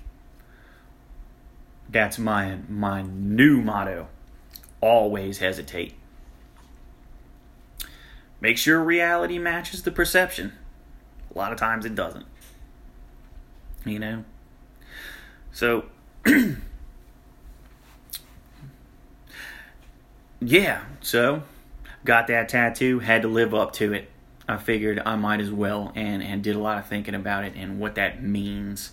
That's 1.88 2.18
my 2.18 2.58
my 2.68 3.02
new 3.02 3.62
motto. 3.62 4.08
Always 4.82 5.38
hesitate 5.38 5.94
Make 8.40 8.58
sure 8.58 8.82
reality 8.82 9.38
matches 9.38 9.82
the 9.82 9.90
perception. 9.90 10.52
A 11.34 11.38
lot 11.38 11.52
of 11.52 11.58
times 11.58 11.84
it 11.84 11.94
doesn't. 11.94 12.26
You 13.84 13.98
know? 13.98 14.24
So, 15.52 15.84
yeah, 20.40 20.82
so 21.00 21.42
got 22.04 22.26
that 22.28 22.48
tattoo, 22.48 23.00
had 23.00 23.22
to 23.22 23.28
live 23.28 23.54
up 23.54 23.72
to 23.74 23.92
it. 23.92 24.10
I 24.48 24.56
figured 24.56 25.00
I 25.04 25.16
might 25.16 25.40
as 25.40 25.50
well 25.50 25.92
and, 25.94 26.22
and 26.22 26.42
did 26.42 26.56
a 26.56 26.58
lot 26.58 26.78
of 26.78 26.86
thinking 26.86 27.14
about 27.14 27.44
it 27.44 27.52
and 27.56 27.78
what 27.78 27.94
that 27.94 28.22
means 28.22 28.92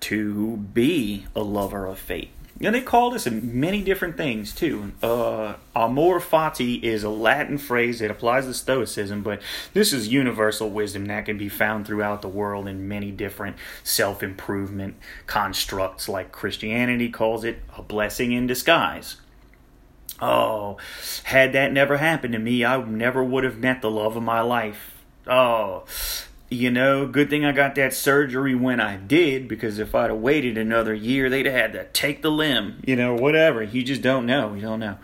to 0.00 0.56
be 0.56 1.26
a 1.36 1.42
lover 1.42 1.86
of 1.86 1.98
fate. 1.98 2.30
Yeah, 2.62 2.72
they 2.72 2.82
call 2.82 3.10
this 3.10 3.26
many 3.26 3.80
different 3.80 4.18
things 4.18 4.54
too. 4.54 4.92
Uh, 5.02 5.54
amor 5.74 6.20
fati 6.20 6.82
is 6.82 7.02
a 7.02 7.08
Latin 7.08 7.56
phrase 7.56 8.00
that 8.00 8.10
applies 8.10 8.44
to 8.44 8.52
Stoicism, 8.52 9.22
but 9.22 9.40
this 9.72 9.94
is 9.94 10.08
universal 10.08 10.68
wisdom 10.68 11.06
that 11.06 11.24
can 11.24 11.38
be 11.38 11.48
found 11.48 11.86
throughout 11.86 12.20
the 12.20 12.28
world 12.28 12.68
in 12.68 12.86
many 12.86 13.12
different 13.12 13.56
self 13.82 14.22
improvement 14.22 14.96
constructs, 15.26 16.06
like 16.06 16.32
Christianity 16.32 17.08
calls 17.08 17.44
it 17.44 17.60
a 17.78 17.82
blessing 17.82 18.32
in 18.32 18.46
disguise. 18.46 19.16
Oh, 20.20 20.76
had 21.24 21.54
that 21.54 21.72
never 21.72 21.96
happened 21.96 22.34
to 22.34 22.38
me, 22.38 22.62
I 22.62 22.76
never 22.84 23.24
would 23.24 23.44
have 23.44 23.56
met 23.56 23.80
the 23.80 23.90
love 23.90 24.16
of 24.16 24.22
my 24.22 24.42
life. 24.42 25.02
Oh, 25.26 25.84
you 26.50 26.70
know, 26.70 27.06
good 27.06 27.30
thing 27.30 27.44
I 27.44 27.52
got 27.52 27.76
that 27.76 27.94
surgery 27.94 28.54
when 28.56 28.80
I 28.80 28.96
did 28.96 29.46
because 29.48 29.78
if 29.78 29.94
I'd 29.94 30.10
have 30.10 30.18
waited 30.18 30.58
another 30.58 30.92
year, 30.92 31.30
they'd 31.30 31.46
have 31.46 31.54
had 31.54 31.72
to 31.74 31.84
take 31.92 32.22
the 32.22 32.30
limb, 32.30 32.82
you 32.84 32.96
know, 32.96 33.14
whatever. 33.14 33.62
You 33.62 33.82
just 33.84 34.02
don't 34.02 34.26
know. 34.26 34.54
You 34.54 34.62
don't 34.62 34.80
know. 34.80 34.98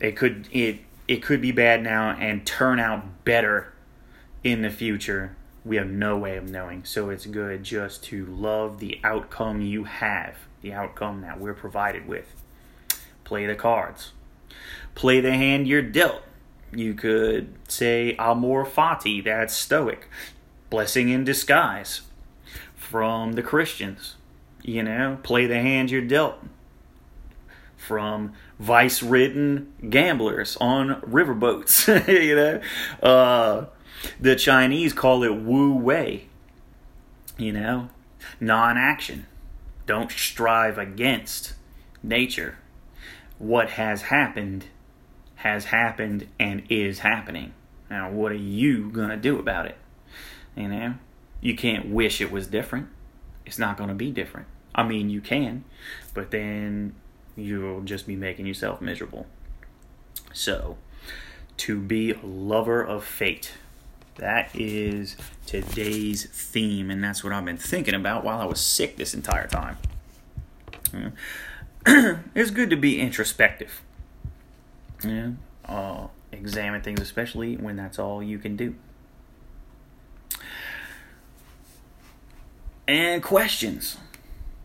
It 0.00 0.16
could 0.16 0.48
it 0.52 0.80
it 1.06 1.22
could 1.22 1.40
be 1.40 1.52
bad 1.52 1.82
now 1.82 2.10
and 2.10 2.44
turn 2.44 2.80
out 2.80 3.24
better 3.24 3.72
in 4.42 4.62
the 4.62 4.70
future. 4.70 5.36
We 5.64 5.76
have 5.76 5.88
no 5.88 6.18
way 6.18 6.36
of 6.36 6.50
knowing. 6.50 6.84
So 6.84 7.08
it's 7.10 7.24
good 7.26 7.62
just 7.62 8.02
to 8.04 8.26
love 8.26 8.80
the 8.80 9.00
outcome 9.04 9.60
you 9.62 9.84
have, 9.84 10.36
the 10.60 10.72
outcome 10.72 11.20
that 11.22 11.40
we're 11.40 11.54
provided 11.54 12.06
with. 12.08 12.34
Play 13.24 13.46
the 13.46 13.54
cards. 13.54 14.12
play 14.94 15.20
the 15.20 15.32
hand 15.34 15.66
you're 15.68 15.82
dealt. 15.82 16.22
You 16.72 16.94
could 16.94 17.54
say 17.68 18.16
amor 18.18 18.64
fati, 18.66 19.22
that's 19.24 19.54
Stoic, 19.54 20.08
blessing 20.74 21.08
in 21.08 21.22
disguise 21.22 22.00
from 22.74 23.34
the 23.34 23.42
Christians. 23.44 24.16
You 24.60 24.82
know, 24.82 25.20
play 25.22 25.46
the 25.46 25.60
hand 25.60 25.88
you're 25.88 26.02
dealt 26.02 26.34
from 27.76 28.32
vice 28.58 29.00
ridden 29.00 29.72
gamblers 29.88 30.56
on 30.60 31.00
riverboats. 31.02 31.86
you 32.08 32.34
know, 32.34 32.60
uh, 33.08 33.66
the 34.20 34.34
Chinese 34.34 34.92
call 34.92 35.22
it 35.22 35.36
wu 35.36 35.76
wei. 35.76 36.24
You 37.38 37.52
know, 37.52 37.90
non 38.40 38.76
action. 38.76 39.26
Don't 39.86 40.10
strive 40.10 40.76
against 40.76 41.54
nature. 42.02 42.58
What 43.38 43.70
has 43.70 44.02
happened 44.02 44.64
has 45.36 45.66
happened 45.66 46.26
and 46.40 46.64
is 46.68 46.98
happening. 46.98 47.54
Now, 47.88 48.10
what 48.10 48.32
are 48.32 48.34
you 48.34 48.90
going 48.90 49.10
to 49.10 49.16
do 49.16 49.38
about 49.38 49.66
it? 49.66 49.78
You 50.56 50.68
know, 50.68 50.94
you 51.40 51.56
can't 51.56 51.88
wish 51.90 52.20
it 52.20 52.30
was 52.30 52.46
different. 52.46 52.88
It's 53.44 53.58
not 53.58 53.76
going 53.76 53.88
to 53.88 53.94
be 53.94 54.10
different. 54.10 54.46
I 54.74 54.82
mean, 54.82 55.10
you 55.10 55.20
can, 55.20 55.64
but 56.14 56.30
then 56.30 56.94
you'll 57.36 57.82
just 57.82 58.06
be 58.06 58.16
making 58.16 58.46
yourself 58.46 58.80
miserable. 58.80 59.26
So, 60.32 60.76
to 61.58 61.78
be 61.78 62.12
a 62.12 62.20
lover 62.24 62.82
of 62.82 63.04
fate. 63.04 63.52
That 64.16 64.50
is 64.54 65.16
today's 65.46 66.26
theme, 66.26 66.90
and 66.90 67.02
that's 67.02 67.24
what 67.24 67.32
I've 67.32 67.44
been 67.44 67.56
thinking 67.56 67.94
about 67.94 68.24
while 68.24 68.40
I 68.40 68.44
was 68.44 68.60
sick 68.60 68.96
this 68.96 69.12
entire 69.12 69.48
time. 69.48 69.76
it's 72.34 72.50
good 72.50 72.70
to 72.70 72.76
be 72.76 73.00
introspective. 73.00 73.82
Yeah, 75.04 75.30
uh, 75.66 76.06
examine 76.30 76.82
things, 76.82 77.00
especially 77.00 77.56
when 77.56 77.76
that's 77.76 77.98
all 77.98 78.22
you 78.22 78.38
can 78.38 78.56
do. 78.56 78.76
And 82.86 83.22
questions. 83.22 83.96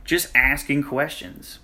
Just 0.04 0.36
asking 0.36 0.84
questions. 0.84 1.60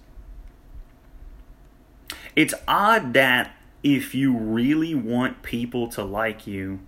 It's 2.36 2.54
odd 2.68 3.14
that 3.14 3.56
if 3.84 4.16
you 4.16 4.36
really 4.36 4.96
want 4.96 5.42
people 5.42 5.88
to 5.90 6.04
like 6.04 6.48
you, 6.48 6.80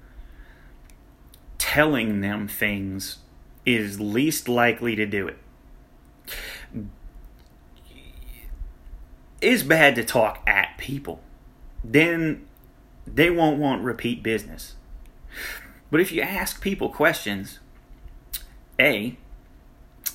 telling 1.57 2.21
them 2.21 2.47
things 2.47 3.19
is 3.65 4.00
least 4.00 4.47
likely 4.47 4.95
to 4.95 5.05
do 5.05 5.27
it. 5.27 5.38
It's 9.41 9.63
bad 9.63 9.95
to 9.95 10.03
talk 10.03 10.41
at 10.47 10.77
people. 10.77 11.21
Then 11.83 12.47
they 13.05 13.29
won't 13.29 13.59
want 13.59 13.83
repeat 13.83 14.24
business. 14.24 14.75
But 15.91 16.01
if 16.01 16.12
you 16.12 16.21
ask 16.21 16.62
people 16.62 16.89
questions, 16.89 17.59
A, 18.79 19.17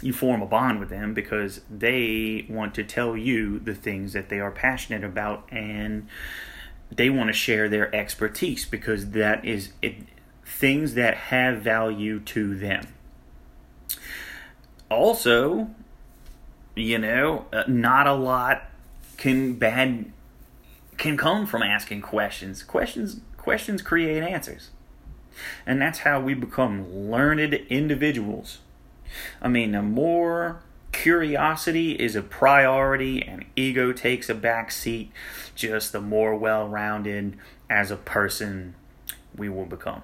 you 0.00 0.12
form 0.12 0.42
a 0.42 0.46
bond 0.46 0.80
with 0.80 0.88
them 0.88 1.14
because 1.14 1.60
they 1.70 2.46
want 2.48 2.74
to 2.74 2.84
tell 2.84 3.16
you 3.16 3.58
the 3.58 3.74
things 3.74 4.12
that 4.12 4.28
they 4.28 4.40
are 4.40 4.50
passionate 4.50 5.04
about 5.04 5.46
and 5.50 6.08
they 6.90 7.10
want 7.10 7.28
to 7.28 7.32
share 7.32 7.68
their 7.68 7.94
expertise 7.94 8.64
because 8.64 9.10
that 9.10 9.44
is 9.44 9.72
it, 9.80 9.96
things 10.44 10.94
that 10.94 11.14
have 11.14 11.60
value 11.62 12.20
to 12.20 12.56
them. 12.56 12.86
Also, 14.90 15.70
you 16.74 16.98
know, 16.98 17.46
uh, 17.52 17.64
not 17.66 18.06
a 18.06 18.14
lot 18.14 18.64
can 19.16 19.54
bad 19.54 20.12
can 20.96 21.16
come 21.16 21.46
from 21.46 21.62
asking 21.62 22.02
questions. 22.02 22.62
Questions 22.62 23.20
questions 23.36 23.82
create 23.82 24.22
answers. 24.22 24.70
And 25.66 25.80
that's 25.80 26.00
how 26.00 26.20
we 26.20 26.34
become 26.34 27.10
learned 27.10 27.54
individuals. 27.54 28.58
I 29.40 29.48
mean, 29.48 29.72
the 29.72 29.82
more 29.82 30.62
curiosity 30.92 31.92
is 31.92 32.14
a 32.14 32.22
priority 32.22 33.22
and 33.22 33.44
ego 33.56 33.92
takes 33.92 34.28
a 34.28 34.34
back 34.34 34.70
seat, 34.70 35.10
just 35.54 35.92
the 35.92 36.00
more 36.00 36.36
well 36.36 36.68
rounded 36.68 37.36
as 37.68 37.90
a 37.90 37.96
person 37.96 38.74
we 39.36 39.48
will 39.48 39.64
become. 39.64 40.02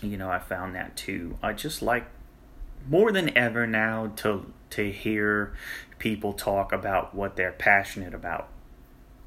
You 0.00 0.16
know, 0.16 0.30
I 0.30 0.38
found 0.38 0.74
that 0.74 0.96
too. 0.96 1.36
I 1.42 1.52
just 1.52 1.82
like 1.82 2.06
more 2.88 3.12
than 3.12 3.36
ever 3.36 3.66
now 3.66 4.12
to 4.16 4.52
to 4.70 4.90
hear 4.90 5.52
people 5.98 6.32
talk 6.32 6.72
about 6.72 7.14
what 7.14 7.36
they're 7.36 7.52
passionate 7.52 8.14
about. 8.14 8.48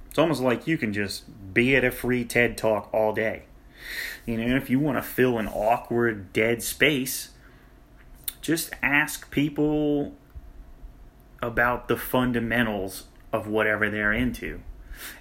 It's 0.09 0.17
almost 0.17 0.41
like 0.41 0.67
you 0.67 0.77
can 0.77 0.93
just 0.93 1.25
be 1.53 1.75
at 1.75 1.83
a 1.83 1.91
free 1.91 2.23
TED 2.23 2.57
talk 2.57 2.89
all 2.93 3.13
day. 3.13 3.43
You 4.25 4.37
know, 4.37 4.55
if 4.55 4.69
you 4.69 4.79
want 4.79 4.97
to 4.97 5.01
fill 5.01 5.37
an 5.37 5.47
awkward 5.47 6.31
dead 6.31 6.63
space, 6.63 7.32
just 8.43 8.71
ask 8.83 9.31
people 9.31 10.13
about 11.41 11.87
the 11.87 11.95
fundamentals 11.97 13.05
of 13.31 13.47
whatever 13.47 13.89
they're 13.89 14.13
into. 14.13 14.59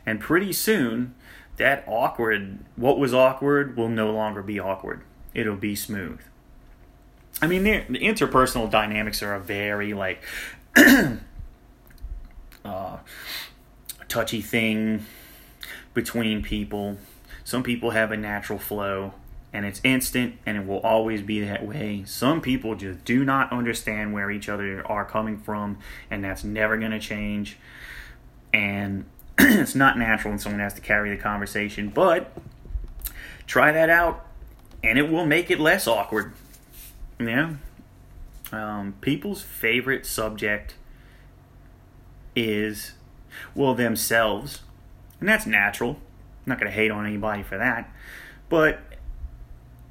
And 0.05 0.21
pretty 0.21 0.53
soon, 0.53 1.15
that 1.57 1.85
awkward, 1.87 2.59
what 2.77 2.99
was 2.99 3.15
awkward, 3.15 3.77
will 3.77 3.89
no 3.89 4.11
longer 4.11 4.43
be 4.43 4.59
awkward. 4.59 5.03
It'll 5.35 5.57
be 5.57 5.77
smooth. 5.77 6.21
I 7.41 7.47
mean, 7.47 7.63
the 7.63 7.85
interpersonal 7.99 8.71
dynamics 8.71 9.23
are 9.23 9.35
a 9.35 9.41
very, 9.41 9.95
like, 9.95 10.23
uh, 12.65 12.99
touchy 14.09 14.43
thing 14.43 15.07
between 15.95 16.43
people. 16.43 16.99
Some 17.45 17.63
people 17.63 17.91
have 17.91 18.11
a 18.11 18.17
natural 18.17 18.59
flow 18.59 19.15
and 19.53 19.67
it's 19.67 19.81
instant 19.85 20.37
and 20.47 20.57
it 20.57 20.67
will 20.67 20.81
always 20.81 21.23
be 21.23 21.41
that 21.45 21.67
way. 21.67 22.05
Some 22.07 22.41
people 22.41 22.75
just 22.75 23.05
do 23.05 23.25
not 23.25 23.53
understand 23.53 24.13
where 24.13 24.31
each 24.31 24.49
other 24.49 24.87
are 24.87 25.05
coming 25.05 25.39
from, 25.39 25.79
and 26.11 26.25
that's 26.25 26.43
never 26.45 26.77
going 26.77 26.93
to 26.93 27.01
change. 27.01 27.59
And 28.53 29.05
it's 29.39 29.75
not 29.75 29.99
natural 29.99 30.33
when 30.33 30.39
someone 30.39 30.61
has 30.61 30.75
to 30.75 30.81
carry 30.81 31.11
the 31.15 31.21
conversation, 31.21 31.89
but 31.89 32.33
try 33.47 33.73
that 33.73 33.91
out 33.91 34.27
and 34.83 34.99
it 34.99 35.11
will 35.11 35.27
make 35.27 35.51
it 35.51 35.61
less 35.61 35.87
awkward. 35.87 36.33
Yeah. 37.19 37.55
Um, 38.51 38.95
people's 39.01 39.43
favorite 39.43 40.05
subject 40.05 40.75
is, 42.35 42.93
well, 43.55 43.75
themselves. 43.75 44.61
And 45.21 45.29
that's 45.29 45.47
natural. 45.47 45.91
I'm 45.91 46.51
not 46.51 46.59
going 46.59 46.71
to 46.71 46.75
hate 46.75 46.91
on 46.91 47.07
anybody 47.07 47.43
for 47.43 47.57
that. 47.57 47.91
But 48.49 48.81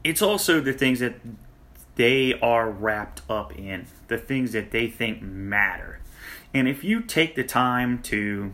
it's 0.03 0.21
also 0.21 0.59
the 0.59 0.73
things 0.73 0.99
that 0.99 1.15
they 1.95 2.33
are 2.39 2.69
wrapped 2.69 3.21
up 3.29 3.57
in, 3.57 3.85
the 4.07 4.17
things 4.17 4.53
that 4.53 4.71
they 4.71 4.87
think 4.87 5.21
matter. 5.21 5.99
And 6.53 6.67
if 6.67 6.83
you 6.83 7.01
take 7.01 7.35
the 7.35 7.43
time 7.43 8.01
to 8.03 8.53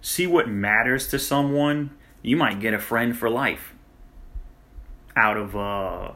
see 0.00 0.26
what 0.26 0.48
matters 0.48 1.08
to 1.08 1.18
someone, 1.18 1.90
you 2.22 2.36
might 2.36 2.60
get 2.60 2.74
a 2.74 2.78
friend 2.78 3.16
for 3.16 3.30
life 3.30 3.74
out 5.16 5.36
of 5.36 5.54
a 5.54 6.14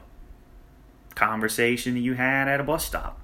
conversation 1.15 1.97
you 1.97 2.15
had 2.15 2.49
at 2.49 2.61
a 2.61 2.65
bus 2.65 2.85
stop, 2.85 3.21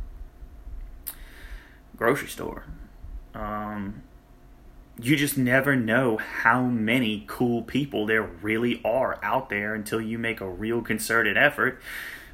grocery 1.96 2.28
store. 2.28 2.64
Um, 3.34 4.02
you 5.02 5.16
just 5.16 5.38
never 5.38 5.76
know 5.76 6.16
how 6.16 6.62
many 6.62 7.24
cool 7.26 7.62
people 7.62 8.06
there 8.06 8.22
really 8.22 8.80
are 8.84 9.18
out 9.22 9.48
there 9.48 9.74
until 9.74 10.00
you 10.00 10.18
make 10.18 10.40
a 10.40 10.48
real 10.48 10.82
concerted 10.82 11.36
effort 11.36 11.80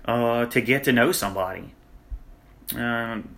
uh, 0.05 0.47
to 0.47 0.61
get 0.61 0.85
to 0.85 0.93
know 0.93 1.13
somebody. 1.13 1.73
Um, 2.75 3.37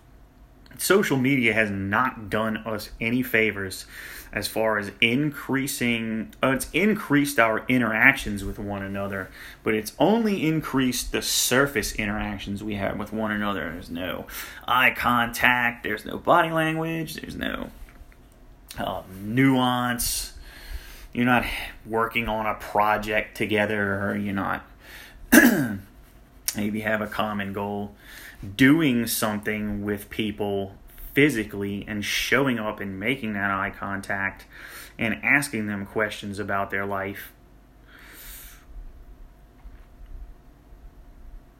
social 0.77 1.17
media 1.17 1.53
has 1.53 1.69
not 1.69 2.29
done 2.29 2.57
us 2.57 2.89
any 3.01 3.21
favors 3.21 3.85
as 4.31 4.47
far 4.47 4.77
as 4.77 4.91
increasing 5.01 6.33
uh, 6.43 6.49
it's 6.49 6.69
increased 6.71 7.39
our 7.39 7.65
interactions 7.67 8.43
with 8.43 8.59
one 8.59 8.83
another 8.83 9.29
but 9.63 9.73
it's 9.73 9.91
only 9.97 10.45
increased 10.47 11.11
the 11.11 11.21
surface 11.21 11.93
interactions 11.93 12.63
we 12.63 12.75
have 12.75 12.97
with 12.97 13.11
one 13.11 13.31
another 13.31 13.71
there's 13.71 13.89
no 13.89 14.25
eye 14.67 14.93
contact 14.95 15.83
there's 15.83 16.05
no 16.05 16.17
body 16.17 16.51
language 16.51 17.15
there's 17.15 17.35
no 17.35 17.69
uh, 18.77 19.03
nuance. 19.21 20.33
You're 21.13 21.25
not 21.25 21.45
working 21.85 22.27
on 22.27 22.45
a 22.45 22.55
project 22.55 23.35
together, 23.35 24.03
or 24.03 24.15
you're 24.15 24.33
not 24.33 24.63
maybe 26.55 26.81
have 26.81 27.01
a 27.01 27.07
common 27.07 27.53
goal. 27.53 27.95
Doing 28.55 29.07
something 29.07 29.83
with 29.83 30.09
people 30.09 30.75
physically 31.13 31.83
and 31.87 32.05
showing 32.05 32.59
up 32.59 32.79
and 32.79 32.99
making 32.99 33.33
that 33.33 33.51
eye 33.51 33.71
contact 33.71 34.45
and 34.97 35.19
asking 35.23 35.67
them 35.67 35.85
questions 35.85 36.39
about 36.39 36.69
their 36.69 36.85
life 36.85 37.33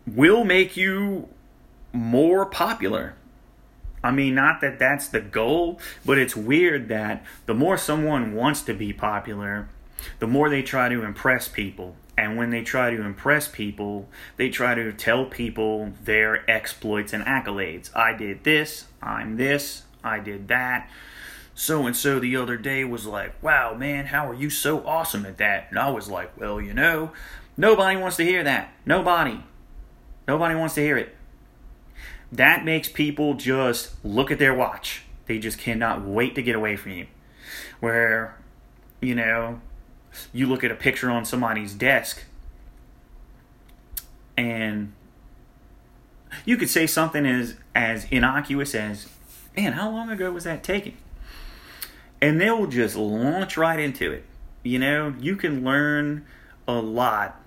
will 0.05 0.43
make 0.43 0.77
you 0.77 1.27
more 1.93 2.45
popular 2.45 3.15
I 4.03 4.11
mean, 4.11 4.35
not 4.35 4.61
that 4.61 4.79
that's 4.79 5.07
the 5.07 5.19
goal, 5.19 5.79
but 6.05 6.17
it's 6.17 6.35
weird 6.35 6.87
that 6.89 7.25
the 7.45 7.53
more 7.53 7.77
someone 7.77 8.33
wants 8.33 8.61
to 8.63 8.73
be 8.73 8.93
popular, 8.93 9.67
the 10.19 10.27
more 10.27 10.49
they 10.49 10.61
try 10.61 10.89
to 10.89 11.03
impress 11.03 11.47
people. 11.47 11.95
And 12.17 12.37
when 12.37 12.49
they 12.49 12.63
try 12.63 12.89
to 12.91 13.01
impress 13.01 13.47
people, 13.47 14.09
they 14.37 14.49
try 14.49 14.75
to 14.75 14.91
tell 14.91 15.25
people 15.25 15.93
their 16.03 16.49
exploits 16.49 17.13
and 17.13 17.23
accolades. 17.23 17.95
I 17.95 18.13
did 18.13 18.43
this, 18.43 18.85
I'm 19.01 19.37
this, 19.37 19.83
I 20.03 20.19
did 20.19 20.49
that. 20.49 20.89
So 21.55 21.85
and 21.85 21.95
so 21.95 22.19
the 22.19 22.37
other 22.37 22.57
day 22.57 22.83
was 22.85 23.05
like, 23.05 23.41
wow, 23.43 23.73
man, 23.73 24.07
how 24.07 24.29
are 24.29 24.33
you 24.33 24.49
so 24.49 24.85
awesome 24.85 25.25
at 25.25 25.37
that? 25.37 25.67
And 25.69 25.79
I 25.79 25.89
was 25.89 26.09
like, 26.09 26.37
well, 26.37 26.61
you 26.61 26.73
know, 26.73 27.11
nobody 27.57 27.97
wants 27.97 28.17
to 28.17 28.23
hear 28.23 28.43
that. 28.43 28.73
Nobody. 28.85 29.43
Nobody 30.27 30.55
wants 30.55 30.75
to 30.75 30.81
hear 30.81 30.97
it. 30.97 31.15
That 32.31 32.63
makes 32.63 32.89
people 32.89 33.33
just 33.33 33.93
look 34.05 34.31
at 34.31 34.39
their 34.39 34.53
watch. 34.53 35.03
They 35.25 35.39
just 35.39 35.57
cannot 35.57 36.03
wait 36.03 36.35
to 36.35 36.43
get 36.43 36.55
away 36.55 36.75
from 36.75 36.91
you. 36.93 37.07
Where, 37.79 38.37
you 39.01 39.15
know, 39.15 39.61
you 40.33 40.47
look 40.47 40.63
at 40.63 40.71
a 40.71 40.75
picture 40.75 41.09
on 41.09 41.25
somebody's 41.25 41.73
desk 41.73 42.23
and 44.37 44.93
you 46.45 46.57
could 46.57 46.69
say 46.69 46.87
something 46.87 47.25
as 47.25 47.55
as 47.75 48.05
innocuous 48.05 48.73
as 48.73 49.07
man 49.55 49.73
how 49.73 49.89
long 49.89 50.09
ago 50.09 50.31
was 50.31 50.43
that 50.43 50.63
taken 50.63 50.95
and 52.21 52.39
they'll 52.39 52.67
just 52.67 52.95
launch 52.95 53.57
right 53.57 53.79
into 53.79 54.11
it 54.11 54.23
you 54.63 54.79
know 54.79 55.13
you 55.19 55.35
can 55.35 55.63
learn 55.63 56.25
a 56.67 56.73
lot 56.73 57.41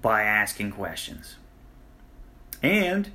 by 0.00 0.22
asking 0.22 0.70
questions 0.70 1.36
and 2.62 3.10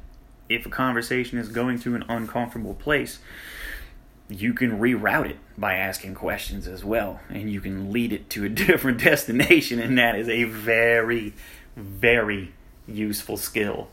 if 0.49 0.65
a 0.65 0.69
conversation 0.69 1.37
is 1.37 1.49
going 1.49 1.79
to 1.79 1.95
an 1.95 2.03
uncomfortable 2.09 2.73
place 2.73 3.19
you 4.27 4.53
can 4.53 4.79
reroute 4.79 5.29
it 5.29 5.37
by 5.57 5.75
asking 5.75 6.15
questions 6.15 6.67
as 6.67 6.83
well 6.83 7.19
and 7.29 7.51
you 7.51 7.61
can 7.61 7.91
lead 7.91 8.11
it 8.11 8.29
to 8.29 8.43
a 8.43 8.49
different 8.65 9.03
destination 9.03 9.79
and 9.79 9.97
that 9.97 10.15
is 10.15 10.29
a 10.29 10.43
very 10.45 11.33
very 11.75 12.53
useful 12.87 13.37
skill 13.37 13.87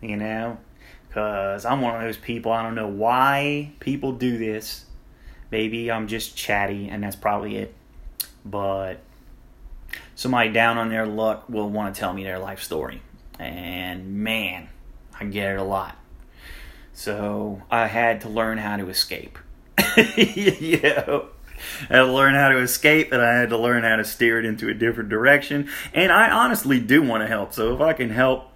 you 0.00 0.16
know? 0.16 0.58
Because 1.08 1.64
i'm 1.64 1.80
one 1.80 1.96
of 1.96 2.02
those 2.02 2.16
people 2.16 2.52
i 2.52 2.62
don't 2.62 2.74
know 2.74 2.88
why 2.88 3.72
people 3.80 4.12
do 4.12 4.38
this. 4.38 4.84
Maybe 5.50 5.90
i'm 5.90 6.06
just 6.08 6.36
chatty 6.36 6.88
and 6.88 7.02
that's 7.02 7.16
probably 7.16 7.56
it. 7.56 7.74
But 8.44 9.00
somebody 10.14 10.50
down 10.50 10.78
on 10.78 10.88
their 10.88 11.06
luck 11.06 11.48
will 11.48 11.68
want 11.68 11.94
to 11.94 12.00
tell 12.00 12.12
me 12.12 12.24
their 12.24 12.38
life 12.38 12.62
story. 12.62 13.02
And 13.38 14.18
man 14.22 14.68
i 15.20 15.24
get 15.24 15.52
it 15.52 15.58
a 15.58 15.64
lot 15.64 15.96
so 16.92 17.62
i 17.70 17.86
had 17.86 18.20
to 18.20 18.28
learn 18.28 18.58
how 18.58 18.76
to 18.76 18.88
escape 18.88 19.38
yeah. 19.96 21.22
I 21.88 21.96
had 21.96 22.04
to 22.04 22.12
learn 22.12 22.34
how 22.34 22.48
to 22.50 22.58
escape 22.58 23.12
and 23.12 23.22
I 23.22 23.34
had 23.34 23.50
to 23.50 23.58
learn 23.58 23.82
how 23.82 23.96
to 23.96 24.04
steer 24.04 24.38
it 24.38 24.44
into 24.44 24.68
a 24.68 24.74
different 24.74 25.08
direction. 25.08 25.68
And 25.94 26.12
I 26.12 26.30
honestly 26.30 26.80
do 26.80 27.02
want 27.02 27.22
to 27.22 27.26
help. 27.26 27.52
So 27.52 27.74
if 27.74 27.80
I 27.80 27.92
can 27.92 28.10
help, 28.10 28.50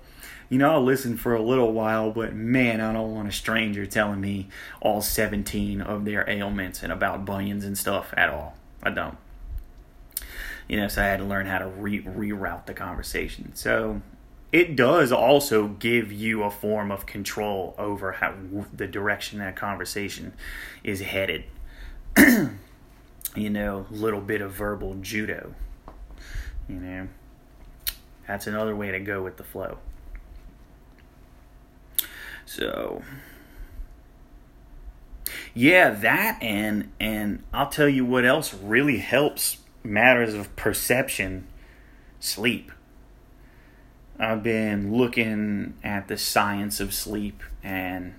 you 0.49 0.59
know, 0.59 0.73
I'll 0.73 0.85
listen 0.85 1.17
for 1.17 1.35
a 1.35 1.43
little 1.43 1.73
while, 1.73 2.11
but 2.11 2.35
man, 2.35 2.81
I 2.81 2.93
don't 2.93 3.15
want 3.15 3.29
a 3.29 3.33
stranger 3.33 3.87
telling 3.87 4.21
me 4.21 4.49
all 4.81 5.01
17 5.01 5.81
of 5.81 6.05
their 6.05 6.29
ailments 6.29 6.83
and 6.83 6.93
about 6.93 7.25
bunions 7.25 7.65
and 7.65 7.77
stuff 7.77 8.13
at 8.17 8.29
all. 8.29 8.57
I 8.83 8.91
don't. 8.91 9.17
You 10.69 10.79
know, 10.79 10.89
so 10.89 11.03
I 11.03 11.07
had 11.07 11.19
to 11.19 11.25
learn 11.25 11.47
how 11.47 11.59
to 11.59 11.67
re- 11.67 12.03
reroute 12.03 12.67
the 12.67 12.75
conversation. 12.75 13.55
So 13.55 14.01
it 14.55 14.77
does 14.77 15.11
also 15.11 15.67
give 15.67 16.13
you 16.13 16.45
a 16.45 16.51
form 16.51 16.93
of 16.93 17.07
control 17.07 17.75
over 17.77 18.13
how 18.13 18.37
the 18.73 18.87
direction 18.87 19.41
that 19.41 19.57
conversation 19.57 20.33
is 20.85 21.01
headed. 21.01 21.43
you 23.35 23.51
know, 23.51 23.85
little 23.91 24.21
bit 24.21 24.41
of 24.41 24.53
verbal 24.53 24.95
judo. 25.01 25.53
You 26.69 26.77
know, 26.77 27.09
that's 28.29 28.47
another 28.47 28.77
way 28.77 28.93
to 28.93 29.01
go 29.01 29.25
with 29.25 29.39
the 29.39 29.43
flow. 29.43 29.79
So, 32.47 33.03
yeah, 35.53 35.91
that 35.91 36.41
and 36.41 36.93
and 37.01 37.43
I'll 37.53 37.71
tell 37.71 37.89
you 37.89 38.05
what 38.05 38.25
else 38.25 38.55
really 38.55 38.99
helps 38.99 39.57
matters 39.83 40.33
of 40.33 40.55
perception, 40.55 41.49
sleep. 42.21 42.71
I've 44.19 44.45
been 44.45 44.97
looking 44.97 45.75
at 45.83 46.07
the 46.07 46.17
science 46.17 46.79
of 46.79 46.95
sleep 46.95 47.43
and 47.65 48.15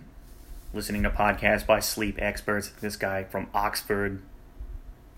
listening 0.74 1.04
to 1.04 1.10
podcasts 1.10 1.66
by 1.66 1.80
sleep 1.80 2.18
experts. 2.22 2.70
This 2.82 2.98
guy 2.98 3.24
from 3.24 3.48
Oxford, 3.54 4.22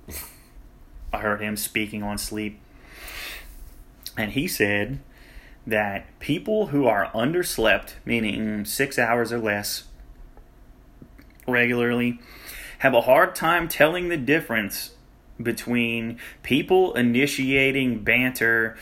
I 1.14 1.18
heard 1.18 1.42
him 1.42 1.58
speaking 1.58 2.04
on 2.04 2.20
sleep. 2.20 2.60
And 4.16 4.34
he 4.34 4.48
said 4.48 5.00
that 5.66 6.06
people 6.20 6.68
who 6.68 6.86
are 6.86 7.12
underslept, 7.12 7.94
meaning 8.06 8.64
six 8.64 9.00
hours 9.00 9.34
or 9.34 9.40
less 9.40 9.86
regularly, 11.48 12.20
have 12.80 12.94
a 12.94 13.02
hard 13.02 13.34
time 13.34 13.68
telling 13.68 14.10
the 14.10 14.18
difference 14.18 14.92
between 15.42 16.20
people 16.44 16.94
initiating 16.94 18.04
banter 18.04 18.78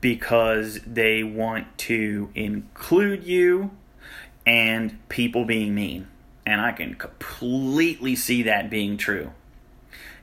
because 0.00 0.80
they 0.86 1.22
want 1.22 1.78
to 1.78 2.30
include 2.34 3.24
you 3.24 3.70
and 4.46 4.98
people 5.08 5.44
being 5.44 5.74
mean. 5.74 6.08
And 6.46 6.60
I 6.60 6.72
can 6.72 6.94
completely 6.94 8.16
see 8.16 8.42
that 8.44 8.70
being 8.70 8.96
true. 8.96 9.32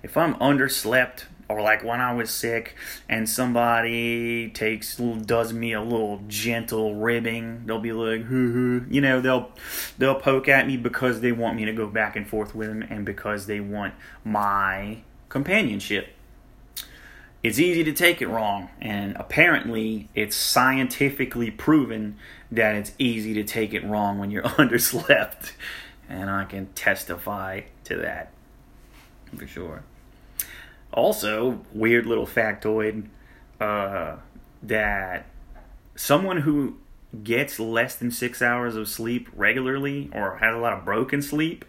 If 0.03 0.17
I'm 0.17 0.35
underslept, 0.35 1.25
or 1.49 1.61
like 1.61 1.83
when 1.83 2.01
I 2.01 2.13
was 2.13 2.29
sick 2.29 2.75
and 3.07 3.27
somebody 3.29 4.49
takes 4.49 4.97
does 4.97 5.53
me 5.53 5.73
a 5.73 5.81
little 5.81 6.21
gentle 6.27 6.95
ribbing, 6.95 7.65
they'll 7.65 7.79
be 7.79 7.93
like, 7.93 8.23
hoo 8.23 8.51
hoo. 8.51 8.85
you 8.89 9.01
know, 9.01 9.21
they'll 9.21 9.51
they'll 9.97 10.15
poke 10.19 10.47
at 10.47 10.67
me 10.67 10.77
because 10.77 11.21
they 11.21 11.31
want 11.31 11.55
me 11.55 11.65
to 11.65 11.73
go 11.73 11.87
back 11.87 12.15
and 12.15 12.27
forth 12.27 12.53
with 12.53 12.67
them 12.67 12.81
and 12.81 13.05
because 13.05 13.45
they 13.45 13.59
want 13.59 13.93
my 14.25 14.97
companionship 15.29 16.09
it's 17.47 17.59
easy 17.59 17.81
to 17.85 17.93
take 17.93 18.21
it 18.21 18.27
wrong. 18.27 18.67
And 18.81 19.15
apparently, 19.15 20.09
it's 20.13 20.35
scientifically 20.35 21.49
proven 21.49 22.17
that 22.51 22.75
it's 22.75 22.91
easy 22.99 23.33
to 23.35 23.43
take 23.45 23.73
it 23.73 23.85
wrong 23.85 24.19
when 24.19 24.31
you're 24.31 24.43
underslept. 24.63 25.53
And 26.09 26.29
I 26.29 26.43
can 26.43 26.67
testify 26.73 27.61
to 27.85 27.95
that 27.97 28.31
for 29.33 29.47
sure. 29.47 29.83
Also, 30.91 31.61
weird 31.71 32.05
little 32.05 32.27
factoid 32.27 33.07
uh, 33.61 34.17
that 34.63 35.25
someone 35.95 36.41
who 36.41 36.77
gets 37.23 37.59
less 37.61 37.95
than 37.95 38.11
six 38.11 38.41
hours 38.41 38.75
of 38.75 38.89
sleep 38.89 39.29
regularly 39.33 40.09
or 40.13 40.37
has 40.37 40.53
a 40.53 40.57
lot 40.57 40.73
of 40.73 40.83
broken 40.83 41.21
sleep 41.21 41.63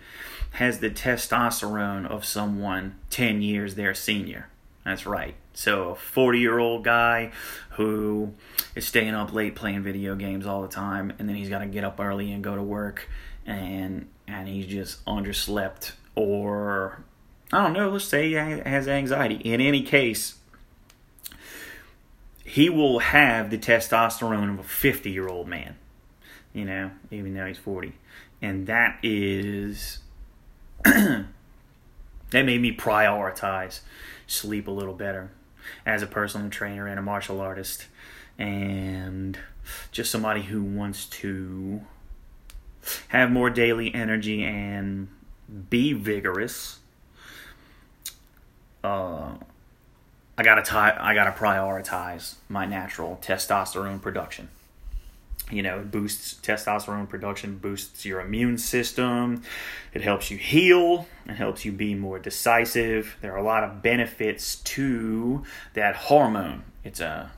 has 0.52 0.80
the 0.80 0.90
testosterone 0.90 2.04
of 2.04 2.24
someone 2.24 2.96
10 3.10 3.42
years 3.42 3.76
their 3.76 3.94
senior. 3.94 4.48
That's 4.84 5.06
right. 5.06 5.36
So, 5.58 5.90
a 5.90 5.94
40 5.96 6.38
year 6.38 6.60
old 6.60 6.84
guy 6.84 7.32
who 7.70 8.32
is 8.76 8.86
staying 8.86 9.14
up 9.14 9.32
late 9.32 9.56
playing 9.56 9.82
video 9.82 10.14
games 10.14 10.46
all 10.46 10.62
the 10.62 10.68
time, 10.68 11.12
and 11.18 11.28
then 11.28 11.34
he's 11.34 11.48
got 11.48 11.58
to 11.58 11.66
get 11.66 11.82
up 11.82 11.98
early 11.98 12.30
and 12.30 12.44
go 12.44 12.54
to 12.54 12.62
work, 12.62 13.08
and 13.44 14.06
and 14.28 14.46
he's 14.46 14.66
just 14.66 15.04
underslept, 15.04 15.94
or 16.14 17.02
I 17.52 17.64
don't 17.64 17.72
know, 17.72 17.90
let's 17.90 18.04
say 18.04 18.28
he 18.28 18.34
has 18.34 18.86
anxiety. 18.86 19.34
In 19.34 19.60
any 19.60 19.82
case, 19.82 20.36
he 22.44 22.70
will 22.70 23.00
have 23.00 23.50
the 23.50 23.58
testosterone 23.58 24.52
of 24.52 24.60
a 24.60 24.62
50 24.62 25.10
year 25.10 25.26
old 25.26 25.48
man, 25.48 25.74
you 26.52 26.66
know, 26.66 26.92
even 27.10 27.34
though 27.34 27.46
he's 27.46 27.58
40. 27.58 27.94
And 28.40 28.68
that 28.68 29.00
is. 29.02 29.98
that 30.84 31.26
made 32.30 32.60
me 32.60 32.76
prioritize 32.76 33.80
sleep 34.28 34.68
a 34.68 34.70
little 34.70 34.94
better 34.94 35.32
as 35.86 36.02
a 36.02 36.06
personal 36.06 36.50
trainer 36.50 36.86
and 36.86 36.98
a 36.98 37.02
martial 37.02 37.40
artist 37.40 37.86
and 38.38 39.38
just 39.90 40.10
somebody 40.10 40.42
who 40.42 40.62
wants 40.62 41.06
to 41.06 41.80
have 43.08 43.30
more 43.30 43.50
daily 43.50 43.94
energy 43.94 44.44
and 44.44 45.08
be 45.70 45.92
vigorous 45.92 46.78
uh, 48.84 49.34
I 50.36 50.42
gotta 50.44 50.62
tie, 50.62 50.96
I 50.98 51.14
gotta 51.14 51.32
prioritize 51.32 52.36
my 52.48 52.64
natural 52.64 53.18
testosterone 53.20 54.00
production 54.00 54.48
you 55.50 55.62
know, 55.62 55.80
it 55.80 55.90
boosts 55.90 56.34
testosterone 56.42 57.08
production, 57.08 57.56
boosts 57.56 58.04
your 58.04 58.20
immune 58.20 58.58
system, 58.58 59.42
it 59.94 60.02
helps 60.02 60.30
you 60.30 60.36
heal, 60.36 61.06
it 61.26 61.34
helps 61.34 61.64
you 61.64 61.72
be 61.72 61.94
more 61.94 62.18
decisive. 62.18 63.16
There 63.22 63.32
are 63.32 63.38
a 63.38 63.42
lot 63.42 63.64
of 63.64 63.82
benefits 63.82 64.56
to 64.56 65.44
that 65.74 65.96
hormone. 65.96 66.64
It's 66.84 67.00
a 67.00 67.30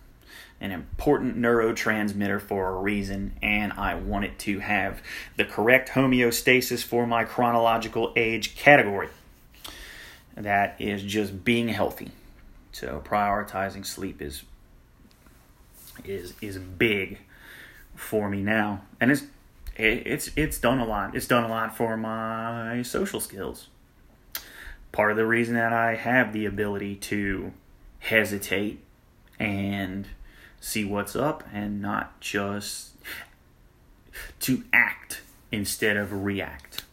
an 0.62 0.72
important 0.72 1.38
neurotransmitter 1.38 2.38
for 2.38 2.68
a 2.68 2.80
reason, 2.80 3.32
and 3.40 3.72
I 3.72 3.94
want 3.94 4.26
it 4.26 4.38
to 4.40 4.58
have 4.58 5.02
the 5.36 5.44
correct 5.46 5.88
homeostasis 5.88 6.84
for 6.84 7.06
my 7.06 7.24
chronological 7.24 8.12
age 8.14 8.56
category. 8.56 9.08
That 10.36 10.76
is 10.78 11.02
just 11.02 11.44
being 11.44 11.68
healthy. 11.68 12.10
So 12.72 13.02
prioritizing 13.04 13.86
sleep 13.86 14.20
is 14.20 14.42
is 16.04 16.34
is 16.40 16.58
big 16.58 17.18
for 18.00 18.28
me 18.28 18.42
now, 18.42 18.82
and 19.00 19.10
it's 19.10 19.24
it's 19.76 20.30
it's 20.34 20.58
done 20.58 20.80
a 20.80 20.84
lot. 20.84 21.14
It's 21.14 21.26
done 21.26 21.44
a 21.44 21.48
lot 21.48 21.76
for 21.76 21.96
my 21.96 22.82
social 22.82 23.20
skills. 23.20 23.68
Part 24.90 25.12
of 25.12 25.16
the 25.16 25.26
reason 25.26 25.54
that 25.54 25.72
I 25.72 25.94
have 25.94 26.32
the 26.32 26.46
ability 26.46 26.96
to 26.96 27.52
hesitate 28.00 28.82
and 29.38 30.08
see 30.60 30.84
what's 30.84 31.14
up 31.14 31.44
and 31.52 31.80
not 31.80 32.20
just 32.20 32.94
to 34.40 34.64
act 34.72 35.20
instead 35.52 35.96
of 35.96 36.24
react. 36.24 36.84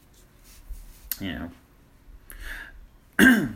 You 1.19 1.49
know. 3.17 3.49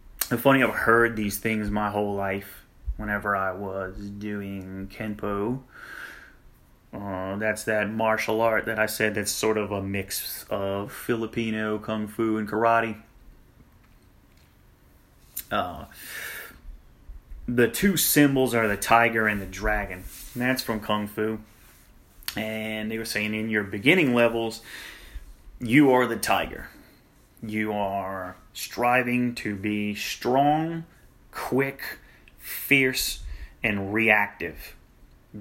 it's 0.30 0.40
funny, 0.42 0.62
I've 0.62 0.70
heard 0.74 1.16
these 1.16 1.38
things 1.38 1.70
my 1.70 1.90
whole 1.90 2.14
life 2.14 2.64
whenever 2.96 3.34
I 3.34 3.52
was 3.52 3.96
doing 3.96 4.88
Kenpo. 4.94 5.60
Uh, 6.92 7.36
that's 7.36 7.64
that 7.64 7.90
martial 7.90 8.40
art 8.40 8.64
that 8.64 8.78
I 8.78 8.86
said 8.86 9.14
that's 9.14 9.30
sort 9.30 9.58
of 9.58 9.70
a 9.70 9.82
mix 9.82 10.46
of 10.48 10.90
Filipino 10.90 11.78
Kung 11.78 12.08
Fu 12.08 12.38
and 12.38 12.48
karate. 12.48 12.96
Uh, 15.50 15.84
the 17.46 17.68
two 17.68 17.96
symbols 17.96 18.54
are 18.54 18.68
the 18.68 18.76
tiger 18.76 19.26
and 19.26 19.40
the 19.40 19.46
dragon. 19.46 20.04
And 20.34 20.42
that's 20.42 20.62
from 20.62 20.80
Kung 20.80 21.06
Fu. 21.06 21.40
And 22.36 22.90
they 22.90 22.98
were 22.98 23.04
saying 23.04 23.34
in 23.34 23.48
your 23.48 23.64
beginning 23.64 24.14
levels, 24.14 24.62
you 25.58 25.90
are 25.90 26.06
the 26.06 26.16
tiger. 26.16 26.68
You 27.42 27.72
are 27.72 28.36
striving 28.52 29.34
to 29.36 29.54
be 29.54 29.94
strong, 29.94 30.84
quick, 31.32 31.80
fierce, 32.38 33.20
and 33.62 33.92
reactive. 33.92 34.74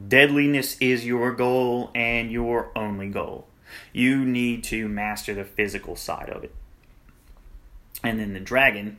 Deadliness 0.07 0.77
is 0.79 1.05
your 1.05 1.31
goal 1.31 1.91
and 1.95 2.31
your 2.31 2.71
only 2.75 3.10
goal. 3.10 3.47
You 3.93 4.25
need 4.25 4.63
to 4.65 4.88
master 4.88 5.33
the 5.33 5.45
physical 5.45 5.95
side 5.95 6.29
of 6.29 6.43
it. 6.43 6.53
And 8.03 8.19
then 8.19 8.33
the 8.33 8.39
dragon, 8.39 8.97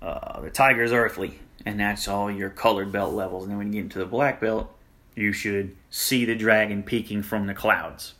uh, 0.00 0.40
the 0.40 0.50
tiger 0.50 0.82
is 0.82 0.92
earthly 0.92 1.40
and 1.66 1.80
that's 1.80 2.06
all 2.06 2.30
your 2.30 2.48
colored 2.48 2.92
belt 2.92 3.12
levels. 3.12 3.42
And 3.42 3.50
then 3.50 3.58
when 3.58 3.66
you 3.66 3.72
get 3.74 3.82
into 3.84 3.98
the 3.98 4.06
black 4.06 4.40
belt, 4.40 4.72
you 5.16 5.32
should 5.32 5.76
see 5.90 6.24
the 6.24 6.36
dragon 6.36 6.84
peeking 6.84 7.22
from 7.22 7.48
the 7.48 7.54
clouds. 7.54 8.14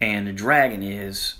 And 0.00 0.26
the 0.26 0.32
dragon 0.32 0.82
is 0.82 1.34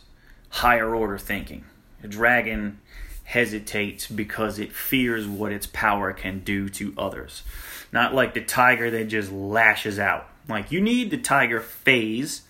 higher 0.51 0.95
order 0.95 1.17
thinking. 1.17 1.65
The 2.03 2.09
dragon 2.09 2.81
hesitates 3.25 4.07
because 4.07 4.59
it 4.59 4.73
fears 4.73 5.27
what 5.27 5.51
its 5.51 5.67
power 5.67 6.13
can 6.13 6.41
do 6.41 6.69
to 6.71 6.93
others. 6.99 7.43
Not 7.93 8.15
like 8.15 8.35
the 8.35 8.43
tiger 8.43 8.91
that 8.91 9.05
just 9.07 9.33
lashes 9.33 9.99
out. 9.99 10.29
Like 10.49 10.73
you 10.73 10.81
need 10.81 11.11
the 11.11 11.19
tiger 11.19 11.61
phase 11.61 12.43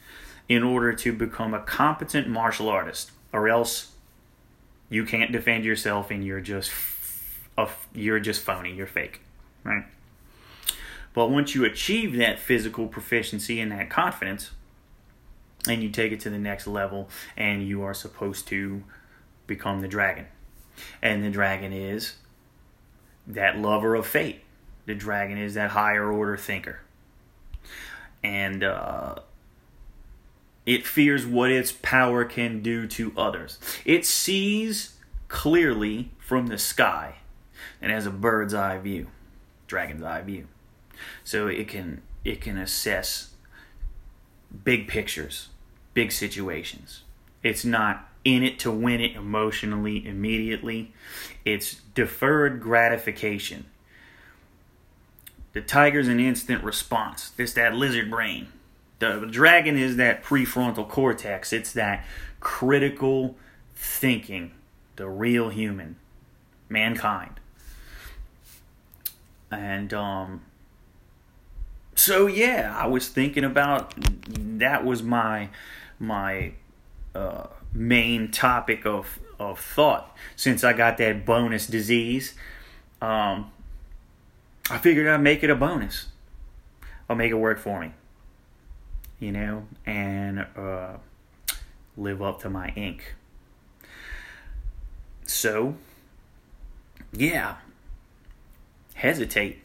in 0.49 0.63
order 0.63 0.93
to 0.93 1.13
become 1.13 1.55
a 1.55 1.61
competent 1.61 2.29
martial 2.29 2.69
artist, 2.69 3.11
or 3.33 3.49
else 3.49 3.93
you 4.89 5.05
can't 5.05 5.33
defend 5.33 5.65
yourself 5.65 6.11
and 6.11 6.25
you're 6.25 6.41
just 6.41 6.71
you're 7.93 8.21
just 8.21 8.43
phony, 8.43 8.73
you're 8.73 8.87
fake, 8.87 9.21
right? 9.65 9.85
But 11.13 11.31
once 11.31 11.55
you 11.55 11.65
achieve 11.65 12.17
that 12.17 12.39
physical 12.39 12.87
proficiency 12.87 13.61
and 13.61 13.73
that 13.73 13.91
confidence, 13.91 14.53
and 15.69 15.83
you 15.83 15.91
take 15.91 16.13
it 16.13 16.21
to 16.21 16.31
the 16.31 16.39
next 16.39 16.67
level, 16.67 17.09
and 17.37 17.67
you 17.67 17.83
are 17.83 17.95
supposed 17.95 18.47
to 18.49 18.85
become 19.47 19.81
the 19.81 19.89
dragon. 19.89 20.27
And 21.03 21.25
the 21.25 21.31
dragon 21.31 21.73
is 21.73 22.15
that 23.27 23.59
lover 23.59 23.97
of 23.97 24.07
fate. 24.07 24.43
The 24.89 24.95
dragon 24.95 25.37
is 25.37 25.53
that 25.53 25.73
higher 25.73 26.11
order 26.11 26.39
thinker. 26.39 26.81
And 28.25 28.65
uh, 28.65 29.17
it 30.65 30.87
fears 30.87 31.27
what 31.27 31.51
its 31.51 31.73
power 31.73 32.25
can 32.25 32.63
do 32.63 32.87
to 32.87 33.13
others. 33.15 33.59
It 33.85 34.07
sees 34.07 34.97
clearly 35.29 36.13
from 36.19 36.47
the 36.47 36.57
sky 36.57 37.17
and 37.83 37.93
has 37.93 38.07
a 38.07 38.11
bird's 38.11 38.55
eye 38.55 38.79
view, 38.79 39.09
dragon's 39.67 40.03
eye 40.03 40.23
view. 40.23 40.47
So 41.23 41.49
it 41.49 41.69
can 41.69 42.01
it 42.25 42.41
can 42.41 42.57
assess 42.57 43.35
big 44.65 44.89
pictures, 44.89 45.49
big 45.93 46.13
situations. 46.13 47.03
It's 47.43 47.63
not 47.63 48.09
in 48.25 48.43
it 48.43 48.59
to 48.61 48.71
win 48.71 49.03
it 49.03 49.15
emotionally 49.15 50.09
immediately. 50.09 50.95
It's 51.45 51.75
deferred 51.95 52.63
gratification. 52.63 53.67
The 55.59 55.65
tiger's 55.65 56.07
an 56.07 56.21
instant 56.21 56.63
response. 56.63 57.33
It's 57.37 57.55
that 57.55 57.75
lizard 57.75 58.11
brain. 58.11 58.47
The 59.01 59.27
dragon 59.29 59.77
is 59.77 59.97
that 59.97 60.23
prefrontal 60.23 60.89
cortex. 60.89 61.53
It's 61.53 61.73
that 61.73 62.07
critical 62.39 63.37
thinking, 63.75 64.53
the 64.95 65.09
real 65.09 65.49
human, 65.49 65.97
mankind 66.69 67.41
and 69.51 69.93
um, 69.95 70.43
so 71.95 72.27
yeah, 72.27 72.75
I 72.77 72.87
was 72.87 73.09
thinking 73.09 73.45
about 73.45 73.95
that 74.59 74.85
was 74.85 75.03
my 75.03 75.49
my 75.99 76.53
uh, 77.15 77.47
main 77.73 78.31
topic 78.31 78.87
of 78.87 79.19
of 79.39 79.59
thought 79.61 80.17
since 80.37 80.65
I 80.65 80.73
got 80.73 80.99
that 80.99 81.25
bonus 81.25 81.67
disease. 81.67 82.35
Um, 83.01 83.51
I 84.71 84.79
figured 84.79 85.07
I'd 85.07 85.23
make 85.23 85.43
it 85.43 85.51
a 85.51 85.55
bonus. 85.55 86.07
I'll 87.09 87.17
make 87.17 87.31
it 87.31 87.37
work 87.37 87.59
for 87.59 87.81
me, 87.81 87.93
you 89.19 89.33
know, 89.33 89.67
and 89.87 90.47
uh, 90.57 90.99
live 91.97 92.21
up 92.21 92.41
to 92.43 92.51
my 92.51 92.69
ink. 92.77 93.15
So, 95.25 95.77
yeah, 97.13 97.57
hesitate. 98.95 99.63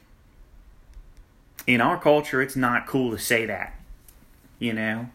In 1.66 1.82
our 1.82 2.00
culture, 2.00 2.42
it's 2.42 2.56
not 2.56 2.88
cool 2.88 3.12
to 3.12 3.18
say 3.18 3.46
that. 3.46 3.80
You 4.60 4.74
know? 4.74 5.10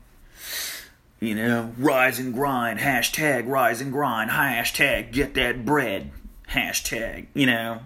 You 1.21 1.35
know, 1.35 1.73
rise 1.79 2.19
and 2.19 2.33
grind, 2.33 2.79
hashtag 2.79 3.49
rise 3.49 3.81
and 3.81 3.91
grind, 3.91 4.31
hashtag 4.31 5.13
get 5.13 5.35
that 5.35 5.65
bread, 5.65 6.13
hashtag, 6.51 7.27
you 7.35 7.47
know. 7.47 7.81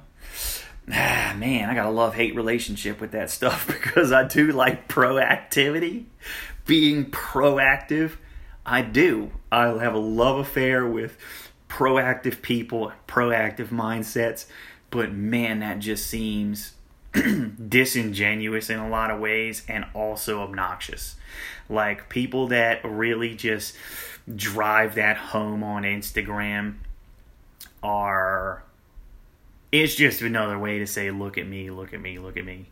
Ah, 0.90 1.35
man, 1.38 1.71
I 1.71 1.75
got 1.75 1.87
a 1.87 1.90
love 1.90 2.14
hate 2.14 2.35
relationship 2.35 3.01
with 3.01 3.12
that 3.12 3.31
stuff 3.31 3.66
because 3.68 4.12
I 4.12 4.25
do 4.25 4.53
like 4.53 4.88
proactivity. 4.88 6.05
Being 6.66 7.07
proactive, 7.11 8.12
I 8.64 8.83
do. 8.83 9.33
I 9.51 9.66
have 9.66 9.95
a 9.95 9.99
love 9.99 10.38
affair 10.38 10.87
with 10.87 11.16
proactive 11.68 12.42
people, 12.42 12.92
proactive 13.09 13.68
mindsets 13.68 14.47
but 14.92 15.11
man, 15.11 15.61
that 15.61 15.81
just 15.81 16.07
seems 16.07 16.75
disingenuous 17.68 18.68
in 18.68 18.79
a 18.79 18.88
lot 18.88 19.11
of 19.11 19.18
ways 19.18 19.64
and 19.66 19.87
also 19.95 20.40
obnoxious. 20.42 21.16
Like 21.68 22.11
people 22.11 22.49
that 22.49 22.85
really 22.85 23.35
just 23.35 23.75
drive 24.37 24.95
that 24.97 25.16
home 25.16 25.64
on 25.64 25.83
Instagram 25.83 26.75
are 27.83 28.62
it's 29.72 29.94
just 29.94 30.22
another 30.22 30.58
way 30.58 30.78
to 30.78 30.87
say 30.87 31.11
look 31.11 31.38
at 31.38 31.46
me, 31.46 31.70
look 31.70 31.92
at 31.92 32.00
me, 32.00 32.18
look 32.18 32.37
at 32.37 32.44
me. 32.44 32.68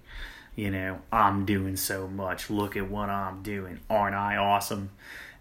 You 0.55 0.71
know, 0.71 1.01
I'm 1.11 1.47
doing 1.47 1.77
so 1.77 2.07
much. 2.07 2.51
Look 2.51 2.77
at 2.77 2.91
what 2.91 3.09
I'm 3.09 3.43
doing. 3.43 3.81
Aren't 3.89 4.15
I 4.15 4.37
awesome? 4.37 4.91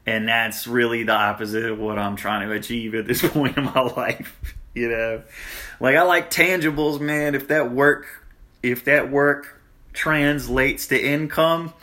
And 0.05 0.27
that's 0.27 0.65
really 0.65 1.03
the 1.03 1.13
opposite 1.13 1.65
of 1.65 1.77
what 1.77 1.99
I'm 1.99 2.15
trying 2.15 2.47
to 2.47 2.55
achieve 2.55 2.95
at 2.95 3.05
this 3.05 3.21
point 3.27 3.57
in 3.57 3.65
my 3.65 3.81
life 3.81 4.55
you 4.73 4.89
know 4.89 5.21
like 5.79 5.95
i 5.95 6.03
like 6.03 6.29
tangibles 6.29 6.99
man 6.99 7.35
if 7.35 7.47
that 7.47 7.71
work 7.71 8.05
if 8.61 8.85
that 8.85 9.09
work 9.09 9.59
translates 9.93 10.87
to 10.87 10.99
income 11.01 11.73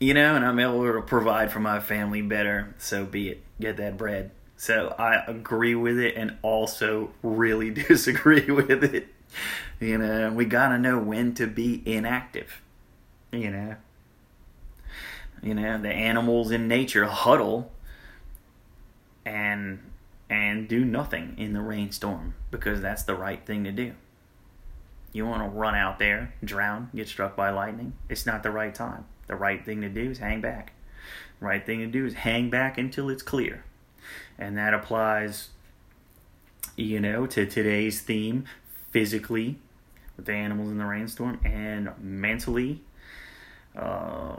you 0.00 0.14
know 0.14 0.34
and 0.34 0.44
i'm 0.44 0.58
able 0.58 0.82
to 0.92 1.02
provide 1.02 1.52
for 1.52 1.60
my 1.60 1.78
family 1.78 2.22
better 2.22 2.74
so 2.78 3.04
be 3.04 3.28
it 3.28 3.42
get 3.60 3.76
that 3.76 3.96
bread 3.96 4.30
so 4.56 4.94
i 4.98 5.22
agree 5.26 5.74
with 5.74 5.98
it 5.98 6.14
and 6.16 6.36
also 6.42 7.10
really 7.22 7.70
disagree 7.88 8.50
with 8.50 8.84
it 8.84 9.08
you 9.80 9.98
know 9.98 10.32
we 10.32 10.44
gotta 10.44 10.78
know 10.78 10.98
when 10.98 11.34
to 11.34 11.46
be 11.46 11.82
inactive 11.86 12.62
you 13.32 13.50
know 13.50 13.76
you 15.42 15.54
know 15.54 15.80
the 15.80 15.92
animals 15.92 16.50
in 16.50 16.66
nature 16.66 17.04
huddle 17.04 17.70
and 19.26 19.78
and 20.28 20.68
do 20.68 20.84
nothing 20.84 21.34
in 21.36 21.52
the 21.52 21.60
rainstorm 21.60 22.34
because 22.50 22.80
that's 22.80 23.02
the 23.02 23.14
right 23.14 23.44
thing 23.44 23.64
to 23.64 23.72
do. 23.72 23.92
You 25.12 25.26
want 25.26 25.42
to 25.42 25.48
run 25.48 25.74
out 25.74 25.98
there, 25.98 26.34
drown, 26.44 26.90
get 26.94 27.08
struck 27.08 27.36
by 27.36 27.50
lightning. 27.50 27.94
It's 28.08 28.26
not 28.26 28.42
the 28.42 28.50
right 28.50 28.74
time. 28.74 29.04
The 29.28 29.36
right 29.36 29.64
thing 29.64 29.80
to 29.82 29.88
do 29.88 30.10
is 30.10 30.18
hang 30.18 30.40
back. 30.40 30.72
Right 31.40 31.64
thing 31.64 31.80
to 31.80 31.86
do 31.86 32.06
is 32.06 32.14
hang 32.14 32.50
back 32.50 32.76
until 32.76 33.08
it's 33.08 33.22
clear. 33.22 33.64
And 34.38 34.56
that 34.58 34.74
applies, 34.74 35.50
you 36.76 37.00
know, 37.00 37.26
to 37.26 37.46
today's 37.46 38.00
theme 38.00 38.44
physically 38.90 39.58
with 40.16 40.26
the 40.26 40.32
animals 40.32 40.70
in 40.70 40.78
the 40.78 40.84
rainstorm 40.84 41.40
and 41.44 41.90
mentally. 42.00 42.82
Uh, 43.76 44.36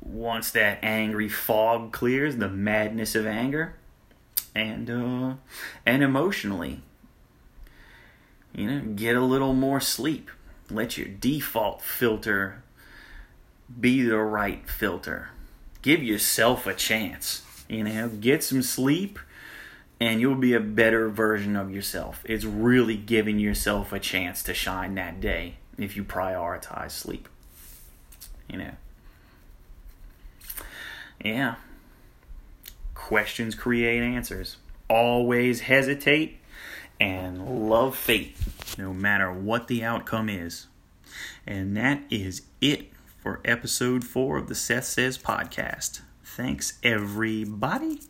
once 0.00 0.50
that 0.50 0.78
angry 0.82 1.28
fog 1.28 1.92
clears, 1.92 2.36
the 2.36 2.48
madness 2.48 3.14
of 3.14 3.26
anger, 3.26 3.74
and 4.54 4.90
uh, 4.90 5.34
and 5.84 6.02
emotionally, 6.02 6.80
you 8.54 8.66
know, 8.66 8.80
get 8.94 9.16
a 9.16 9.20
little 9.20 9.54
more 9.54 9.80
sleep. 9.80 10.30
Let 10.70 10.96
your 10.96 11.08
default 11.08 11.82
filter 11.82 12.62
be 13.78 14.02
the 14.02 14.18
right 14.18 14.68
filter. 14.68 15.30
Give 15.82 16.02
yourself 16.02 16.66
a 16.66 16.74
chance. 16.74 17.42
You 17.70 17.84
know, 17.84 18.08
get 18.08 18.42
some 18.42 18.62
sleep 18.62 19.20
and 20.00 20.20
you'll 20.20 20.34
be 20.34 20.54
a 20.54 20.60
better 20.60 21.08
version 21.08 21.54
of 21.54 21.72
yourself. 21.72 22.22
It's 22.24 22.44
really 22.44 22.96
giving 22.96 23.38
yourself 23.38 23.92
a 23.92 24.00
chance 24.00 24.42
to 24.44 24.54
shine 24.54 24.96
that 24.96 25.20
day 25.20 25.54
if 25.78 25.96
you 25.96 26.02
prioritize 26.02 26.90
sleep. 26.90 27.28
You 28.48 28.58
know. 28.58 28.72
Yeah. 31.24 31.54
Questions 32.94 33.54
create 33.54 34.02
answers. 34.02 34.56
Always 34.88 35.60
hesitate 35.60 36.38
and 36.98 37.68
love 37.70 37.96
fate, 37.96 38.36
no 38.76 38.92
matter 38.92 39.32
what 39.32 39.68
the 39.68 39.84
outcome 39.84 40.28
is. 40.28 40.66
And 41.46 41.76
that 41.76 42.02
is 42.10 42.42
it 42.60 42.90
for 43.22 43.40
episode 43.44 44.02
four 44.02 44.38
of 44.38 44.48
the 44.48 44.56
Seth 44.56 44.86
Says 44.86 45.16
podcast. 45.16 46.00
Thanks, 46.36 46.78
everybody. 46.84 48.02